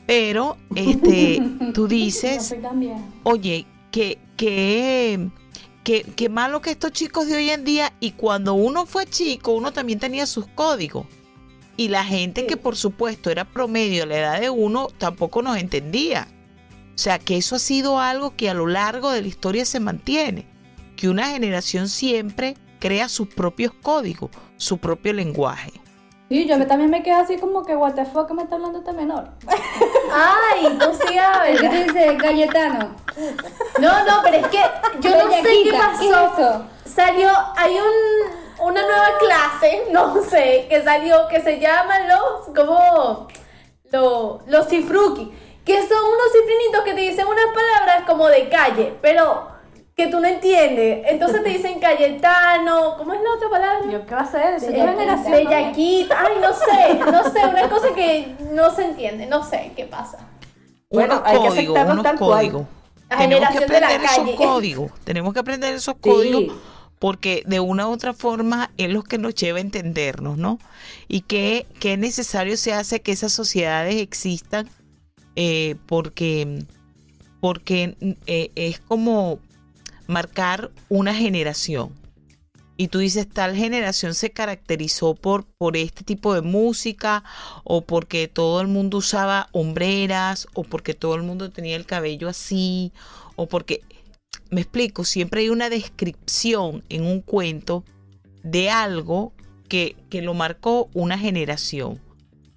Pero 0.05 0.57
este, 0.75 1.41
tú 1.73 1.87
dices, 1.87 2.53
oye, 3.23 3.65
que, 3.89 4.19
que, 4.35 5.29
que, 5.85 6.03
que 6.03 6.27
malo 6.27 6.59
que 6.59 6.71
estos 6.71 6.91
chicos 6.91 7.27
de 7.27 7.37
hoy 7.37 7.51
en 7.51 7.63
día, 7.63 7.93
y 8.01 8.11
cuando 8.11 8.53
uno 8.53 8.85
fue 8.85 9.05
chico, 9.05 9.53
uno 9.53 9.71
también 9.71 9.99
tenía 9.99 10.25
sus 10.25 10.45
códigos. 10.47 11.05
Y 11.77 11.87
la 11.87 12.03
gente 12.03 12.45
que 12.45 12.57
por 12.57 12.75
supuesto 12.75 13.29
era 13.31 13.45
promedio 13.45 14.03
a 14.03 14.05
la 14.05 14.17
edad 14.17 14.39
de 14.41 14.49
uno, 14.49 14.87
tampoco 14.97 15.41
nos 15.41 15.57
entendía. 15.57 16.27
O 16.93 16.97
sea, 16.97 17.17
que 17.17 17.37
eso 17.37 17.55
ha 17.55 17.59
sido 17.59 17.99
algo 17.99 18.35
que 18.35 18.49
a 18.49 18.53
lo 18.53 18.67
largo 18.67 19.09
de 19.11 19.21
la 19.21 19.27
historia 19.27 19.65
se 19.65 19.79
mantiene. 19.79 20.45
Que 20.95 21.09
una 21.09 21.27
generación 21.29 21.87
siempre 21.89 22.55
crea 22.79 23.09
sus 23.09 23.27
propios 23.29 23.73
códigos, 23.81 24.29
su 24.57 24.77
propio 24.77 25.13
lenguaje. 25.13 25.71
Sí, 26.29 26.45
yo 26.47 26.57
me- 26.57 26.65
también 26.65 26.89
me 26.91 27.01
quedo 27.03 27.17
así 27.19 27.37
como 27.37 27.65
que, 27.65 27.75
what 27.75 27.93
the 27.93 28.05
fuck, 28.05 28.27
¿qué 28.27 28.33
me 28.33 28.43
está 28.43 28.55
hablando 28.55 28.79
este 28.79 28.93
menor? 28.93 29.31
Ay, 30.13 30.77
tú 30.79 30.85
sí 30.93 31.07
El 31.07 31.13
que 31.13 31.19
hablas. 31.19 31.71
te 31.71 31.83
dice, 31.85 32.17
Cayetano. 32.17 32.95
No, 33.79 34.05
no, 34.05 34.21
pero 34.23 34.37
es 34.37 34.47
que 34.47 34.59
yo 35.01 35.09
no 35.23 35.31
sé 35.31 35.41
qué 35.43 35.63
¿qué 35.71 35.77
pasó. 35.77 36.03
eso? 36.33 36.65
Salió, 36.85 37.29
hay 37.57 37.73
un, 37.73 38.31
una 38.61 38.81
nueva 38.81 39.17
clase, 39.19 39.83
no 39.91 40.21
sé, 40.23 40.67
que 40.69 40.83
salió, 40.83 41.27
que 41.27 41.41
se 41.41 41.59
llama 41.59 41.99
los, 42.07 42.55
como, 42.55 43.27
lo- 43.91 44.39
los 44.47 44.67
cifruki, 44.67 45.31
que 45.65 45.77
son 45.87 45.97
unos 46.03 46.31
cifrinitos 46.31 46.83
que 46.83 46.93
te 46.93 47.01
dicen 47.01 47.27
unas 47.27 47.45
palabras 47.53 48.03
como 48.07 48.27
de 48.27 48.49
calle, 48.49 48.93
pero 49.01 49.49
que 49.95 50.07
tú 50.07 50.19
no 50.19 50.27
entiendes. 50.27 51.05
Entonces 51.09 51.43
te 51.43 51.49
dicen 51.49 51.79
Cayetano, 51.79 52.95
¿cómo 52.97 53.13
es 53.13 53.21
la 53.21 53.29
otra 53.35 53.49
palabra? 53.49 53.81
Yo 53.91 54.05
qué 54.05 54.15
va 54.15 54.21
a 54.21 54.25
ser, 54.31 54.55
otra 54.55 54.87
generación. 54.93 55.31
Bellaquita, 55.31 56.17
ay, 56.25 56.33
no 56.41 56.53
sé, 56.53 56.95
no 57.11 57.23
sé, 57.31 57.45
una 57.45 57.69
cosa 57.69 57.93
que 57.93 58.35
no 58.51 58.71
se 58.71 58.85
entiende, 58.85 59.25
no 59.27 59.43
sé 59.43 59.71
qué 59.75 59.85
pasa. 59.85 60.17
Bueno, 60.89 61.15
unos 61.17 61.27
hay 61.27 61.33
que 61.33 61.47
códigos, 61.49 61.57
aceptarlos 61.77 61.93
unos 61.93 62.03
tal 62.03 62.17
cual. 62.17 62.37
códigos. 62.39 62.65
La 63.09 63.17
Tenemos 63.17 63.49
que 63.49 63.53
generación 63.59 63.69
de 63.69 63.79
la 63.79 63.87
aprender 63.87 64.09
esos 64.09 64.17
calle. 64.25 64.35
códigos. 64.35 64.91
Tenemos 65.03 65.33
que 65.33 65.39
aprender 65.39 65.73
esos 65.75 65.95
Sí. 65.95 65.99
Porque 67.01 67.41
de 67.47 67.59
una 67.59 67.87
u 67.87 67.91
otra 67.91 68.13
forma 68.13 68.71
es 68.77 68.91
lo 68.91 69.01
que 69.01 69.17
nos 69.17 69.33
lleva 69.33 69.57
a 69.57 69.61
entendernos, 69.61 70.37
¿no? 70.37 70.59
Y 71.07 71.21
que, 71.21 71.65
que 71.79 71.93
es 71.93 71.99
necesario 71.99 72.55
se 72.57 72.73
hace 72.73 73.01
que 73.01 73.11
esas 73.11 73.33
sociedades 73.33 73.95
existan 73.95 74.69
eh, 75.35 75.77
porque, 75.87 76.63
porque 77.39 77.97
eh, 78.27 78.51
es 78.53 78.79
como 78.81 79.39
marcar 80.05 80.69
una 80.89 81.15
generación. 81.15 81.99
Y 82.77 82.89
tú 82.89 82.99
dices, 82.99 83.27
tal 83.27 83.55
generación 83.55 84.13
se 84.13 84.29
caracterizó 84.29 85.15
por, 85.15 85.45
por 85.57 85.77
este 85.77 86.03
tipo 86.03 86.35
de 86.35 86.41
música, 86.41 87.23
o 87.63 87.81
porque 87.81 88.27
todo 88.27 88.61
el 88.61 88.67
mundo 88.67 88.99
usaba 88.99 89.49
hombreras, 89.53 90.47
o 90.53 90.63
porque 90.63 90.93
todo 90.93 91.15
el 91.15 91.23
mundo 91.23 91.49
tenía 91.49 91.77
el 91.77 91.87
cabello 91.87 92.29
así, 92.29 92.93
o 93.35 93.47
porque, 93.47 93.81
me 94.51 94.61
explico, 94.61 95.05
siempre 95.05 95.41
hay 95.41 95.49
una 95.49 95.69
descripción 95.69 96.83
en 96.89 97.05
un 97.05 97.21
cuento 97.21 97.83
de 98.43 98.69
algo 98.69 99.33
que, 99.69 99.95
que 100.09 100.21
lo 100.21 100.33
marcó 100.33 100.89
una 100.93 101.17
generación, 101.17 101.99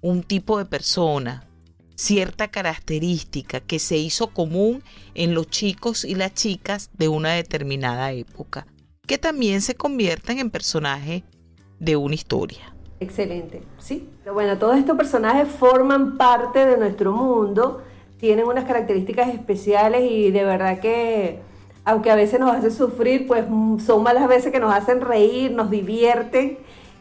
un 0.01 0.21
tipo 0.21 0.57
de 0.57 0.65
persona, 0.65 1.47
cierta 1.95 2.49
característica 2.49 3.61
que 3.61 3.79
se 3.79 3.97
hizo 3.97 4.27
común 4.27 4.83
en 5.13 5.33
los 5.33 5.47
chicos 5.47 6.03
y 6.03 6.15
las 6.15 6.33
chicas 6.33 6.89
de 6.93 7.07
una 7.07 7.31
determinada 7.31 8.11
época, 8.11 8.67
que 9.07 9.17
también 9.17 9.61
se 9.61 9.75
convierten 9.75 10.39
en 10.39 10.51
personajes 10.51 11.23
de 11.79 11.95
una 11.95 12.15
historia. 12.15 12.75
Excelente, 12.99 13.61
sí. 13.79 14.09
Pero 14.21 14.33
bueno, 14.33 14.57
todos 14.57 14.77
estos 14.77 14.97
personajes 14.97 15.47
forman 15.47 16.17
parte 16.17 16.65
de 16.65 16.77
nuestro 16.77 17.13
mundo, 17.13 17.83
tienen 18.17 18.45
unas 18.45 18.65
características 18.65 19.33
especiales 19.33 20.09
y 20.11 20.31
de 20.31 20.43
verdad 20.43 20.79
que, 20.79 21.39
aunque 21.85 22.11
a 22.11 22.15
veces 22.15 22.39
nos 22.39 22.51
hace 22.53 22.71
sufrir, 22.71 23.27
pues 23.27 23.45
mm, 23.47 23.79
son 23.79 24.03
malas 24.03 24.27
veces 24.27 24.51
que 24.51 24.59
nos 24.59 24.73
hacen 24.73 25.01
reír, 25.01 25.51
nos 25.51 25.69
divierten 25.69 26.57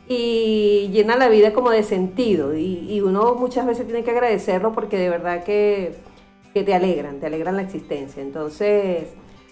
y 0.07 0.91
llenan 0.93 1.19
la 1.19 1.29
vida 1.29 1.53
como 1.55 1.71
de 1.71 1.83
sentido. 1.83 2.55
Y, 2.57 2.87
y 2.91 3.01
uno 3.01 3.35
muchas 3.35 3.67
veces 3.67 3.87
tiene 3.87 4.05
que 4.05 4.11
agradecerlo 4.11 4.73
porque 4.73 4.99
de 4.99 5.09
verdad 5.09 5.43
que, 5.43 5.97
que 6.53 6.63
te 6.63 6.75
alegran, 6.75 7.19
te 7.19 7.27
alegran 7.27 7.57
la 7.57 7.63
existencia. 7.63 8.23
Entonces, 8.23 9.09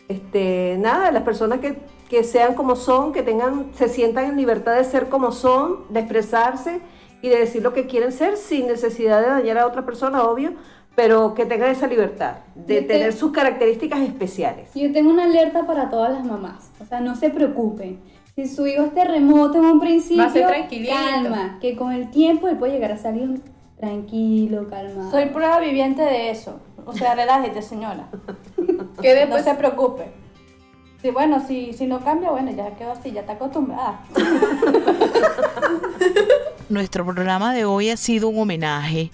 este, 0.09 0.77
nada, 0.79 1.11
las 1.11 1.23
personas 1.23 1.61
que, 1.61 1.79
que 2.11 2.25
sean 2.25 2.55
como 2.55 2.77
son, 2.77 3.13
que 3.13 3.23
tengan, 3.23 3.71
se 3.75 3.89
sientan 3.89 4.27
en 4.27 4.37
libertad 4.37 4.77
de 4.77 4.85
ser 4.85 5.09
como 5.09 5.33
son, 5.33 5.85
de 5.89 6.01
expresarse 6.01 6.81
y 7.23 7.29
de 7.31 7.39
decir 7.39 7.63
lo 7.63 7.73
que 7.73 7.87
quieren 7.87 8.13
ser 8.13 8.37
sin 8.37 8.67
necesidad 8.67 9.23
de 9.23 9.29
dañar 9.29 9.59
a 9.59 9.67
otra 9.67 9.87
persona, 9.87 10.25
obvio, 10.25 10.55
pero 10.95 11.35
que 11.35 11.47
tengan 11.47 11.71
esa 11.71 11.87
libertad 11.87 12.37
de 12.55 12.75
Yo 12.75 12.81
te- 12.83 12.87
tener 12.95 13.13
sus 13.13 13.33
características 13.33 14.01
especiales. 14.01 14.69
Yo 14.75 14.93
tengo 14.93 15.11
una 15.11 15.25
alerta 15.25 15.67
para 15.67 15.91
todas 15.91 16.13
las 16.13 16.25
mamás. 16.25 16.71
O 16.81 16.87
sea, 16.87 17.01
no 17.01 17.15
se 17.17 17.31
preocupen. 17.31 18.01
Si 18.35 18.47
su 18.49 18.67
hijo 18.67 18.85
es 18.85 18.95
terremoto 18.95 19.59
en 19.59 19.65
un 19.67 19.81
principio, 19.81 20.23
Va 20.23 20.29
a 20.29 20.33
ser 20.33 20.47
tranquilito. 20.47 20.95
calma, 20.95 21.59
que 21.61 21.77
con 21.77 21.93
el 21.93 22.11
tiempo 22.11 22.49
él 22.49 22.57
puede 22.57 22.73
llegar 22.73 22.93
a 22.93 22.97
salir 22.99 23.41
tranquilo, 23.79 24.69
calmado. 24.69 25.11
Soy 25.11 25.27
prueba 25.27 25.59
viviente 25.61 26.03
de 26.03 26.31
eso. 26.31 26.61
O 26.87 26.93
sea, 26.93 27.15
relájate, 27.15 27.61
señora. 27.63 28.09
Que 29.01 29.15
No 29.15 29.21
después 29.21 29.45
se 29.45 29.55
preocupe. 29.55 30.05
Sí, 31.03 31.11
bueno, 31.11 31.45
si, 31.47 31.73
si 31.73 31.87
no 31.87 32.01
cambia, 32.01 32.31
bueno, 32.31 32.53
ya 32.53 32.71
quedó 32.77 32.93
así, 32.93 33.11
ya 33.11 33.21
está 33.23 33.33
acostumbrada. 33.33 34.01
Nuestro 36.69 37.05
programa 37.05 37.53
de 37.55 37.65
hoy 37.65 37.91
ha 37.91 37.97
sido 37.97 38.29
un 38.29 38.39
homenaje 38.39 39.11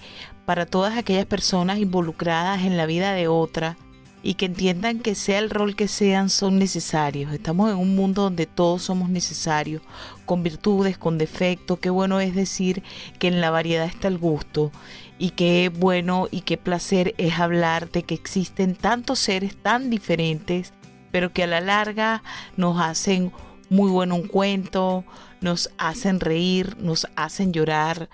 para 0.49 0.65
todas 0.65 0.97
aquellas 0.97 1.27
personas 1.27 1.77
involucradas 1.77 2.63
en 2.63 2.75
la 2.75 2.87
vida 2.87 3.13
de 3.13 3.27
otra 3.27 3.77
y 4.23 4.33
que 4.33 4.47
entiendan 4.47 4.97
que 4.97 5.13
sea 5.13 5.37
el 5.37 5.51
rol 5.51 5.75
que 5.75 5.87
sean 5.87 6.31
son 6.31 6.57
necesarios. 6.57 7.31
Estamos 7.31 7.69
en 7.69 7.77
un 7.77 7.95
mundo 7.95 8.23
donde 8.23 8.47
todos 8.47 8.81
somos 8.81 9.11
necesarios, 9.11 9.83
con 10.25 10.41
virtudes, 10.41 10.97
con 10.97 11.19
defectos. 11.19 11.77
Qué 11.77 11.91
bueno 11.91 12.19
es 12.19 12.33
decir 12.33 12.81
que 13.19 13.27
en 13.27 13.41
la 13.41 13.51
variedad 13.51 13.85
está 13.85 14.07
el 14.07 14.17
gusto 14.17 14.71
y 15.19 15.29
qué 15.29 15.69
bueno 15.69 16.27
y 16.31 16.41
qué 16.41 16.57
placer 16.57 17.13
es 17.19 17.37
hablar 17.37 17.91
de 17.91 18.01
que 18.01 18.15
existen 18.15 18.73
tantos 18.73 19.19
seres 19.19 19.55
tan 19.55 19.91
diferentes, 19.91 20.73
pero 21.11 21.31
que 21.31 21.43
a 21.43 21.47
la 21.47 21.61
larga 21.61 22.23
nos 22.57 22.81
hacen 22.81 23.31
muy 23.69 23.91
bueno 23.91 24.15
un 24.15 24.27
cuento, 24.27 25.03
nos 25.41 25.69
hacen 25.77 26.19
reír, 26.19 26.75
nos 26.79 27.05
hacen 27.15 27.53
llorar 27.53 28.09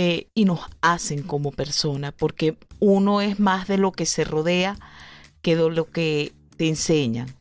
eh, 0.00 0.28
y 0.32 0.44
nos 0.44 0.60
hacen 0.80 1.24
como 1.24 1.50
persona, 1.50 2.12
porque 2.12 2.56
uno 2.78 3.20
es 3.20 3.40
más 3.40 3.66
de 3.66 3.78
lo 3.78 3.90
que 3.90 4.06
se 4.06 4.22
rodea 4.22 4.76
que 5.42 5.56
de 5.56 5.68
lo 5.70 5.90
que 5.90 6.32
te 6.56 6.68
enseñan. 6.68 7.34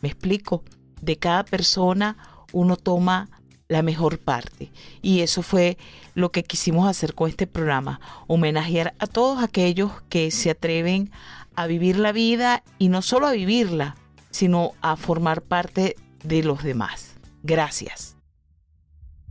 ¿Me 0.00 0.10
explico? 0.10 0.62
De 1.02 1.16
cada 1.16 1.44
persona 1.44 2.16
uno 2.52 2.76
toma 2.76 3.30
la 3.66 3.82
mejor 3.82 4.20
parte. 4.20 4.70
Y 5.02 5.22
eso 5.22 5.42
fue 5.42 5.76
lo 6.14 6.30
que 6.30 6.44
quisimos 6.44 6.86
hacer 6.86 7.16
con 7.16 7.28
este 7.28 7.48
programa, 7.48 7.98
homenajear 8.28 8.94
a 9.00 9.08
todos 9.08 9.42
aquellos 9.42 9.90
que 10.08 10.30
se 10.30 10.50
atreven 10.50 11.10
a 11.56 11.66
vivir 11.66 11.98
la 11.98 12.12
vida 12.12 12.62
y 12.78 12.90
no 12.90 13.02
solo 13.02 13.26
a 13.26 13.32
vivirla, 13.32 13.96
sino 14.30 14.70
a 14.82 14.94
formar 14.94 15.42
parte 15.42 15.96
de 16.22 16.44
los 16.44 16.62
demás. 16.62 17.16
Gracias. 17.42 18.16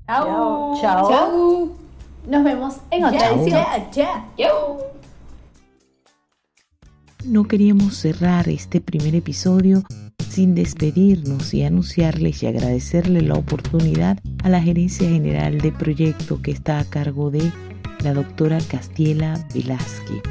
Chao. 0.05 0.81
Chao. 0.81 1.09
Chau. 1.09 1.82
Nos 2.27 2.43
vemos 2.43 2.75
en 2.91 3.05
otra 3.05 3.19
Ya, 3.19 3.29
edición. 3.31 3.65
ya. 4.37 4.63
No 7.25 7.45
queríamos 7.45 7.95
cerrar 7.95 8.49
este 8.49 8.81
primer 8.81 9.15
episodio 9.15 9.83
sin 10.29 10.55
despedirnos 10.55 11.53
y 11.53 11.63
anunciarles 11.63 12.43
y 12.43 12.47
agradecerle 12.47 13.21
la 13.21 13.35
oportunidad 13.35 14.19
a 14.43 14.49
la 14.49 14.61
Gerencia 14.61 15.07
General 15.07 15.59
de 15.61 15.71
Proyecto 15.71 16.41
que 16.41 16.51
está 16.51 16.79
a 16.79 16.85
cargo 16.85 17.31
de 17.31 17.51
la 18.03 18.13
doctora 18.13 18.57
Castiela 18.67 19.39
Velázquez. 19.53 20.21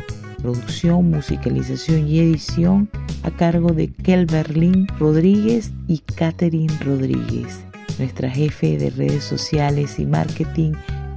Producción, 0.43 1.09
musicalización 1.11 2.09
y 2.09 2.19
edición 2.19 2.91
a 3.23 3.31
cargo 3.31 3.73
de 3.73 3.93
Kelberlin 3.93 4.89
Rodríguez 4.99 5.71
y 5.87 5.99
Catherine 5.99 6.73
Rodríguez. 6.85 7.61
Nuestra 7.99 8.29
jefe 8.29 8.77
de 8.77 8.91
redes 8.91 9.23
sociales 9.23 9.99
y 10.01 10.07
marketing, 10.07 10.73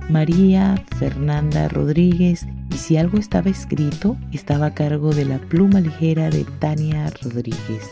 María 0.09 0.75
Fernanda 0.97 1.67
Rodríguez. 1.69 2.45
Y 2.71 2.77
si 2.77 2.97
algo 2.97 3.17
estaba 3.17 3.49
escrito, 3.49 4.17
estaba 4.31 4.67
a 4.67 4.73
cargo 4.73 5.13
de 5.13 5.25
la 5.25 5.39
pluma 5.39 5.79
ligera 5.79 6.29
de 6.29 6.45
Tania 6.59 7.11
Rodríguez. 7.21 7.91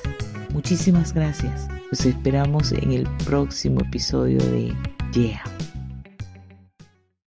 Muchísimas 0.53 1.13
gracias. 1.13 1.67
Los 1.89 2.05
esperamos 2.05 2.71
en 2.71 2.91
el 2.91 3.07
próximo 3.25 3.81
episodio 3.81 4.39
de 4.39 4.73
Yeah. 5.13 5.43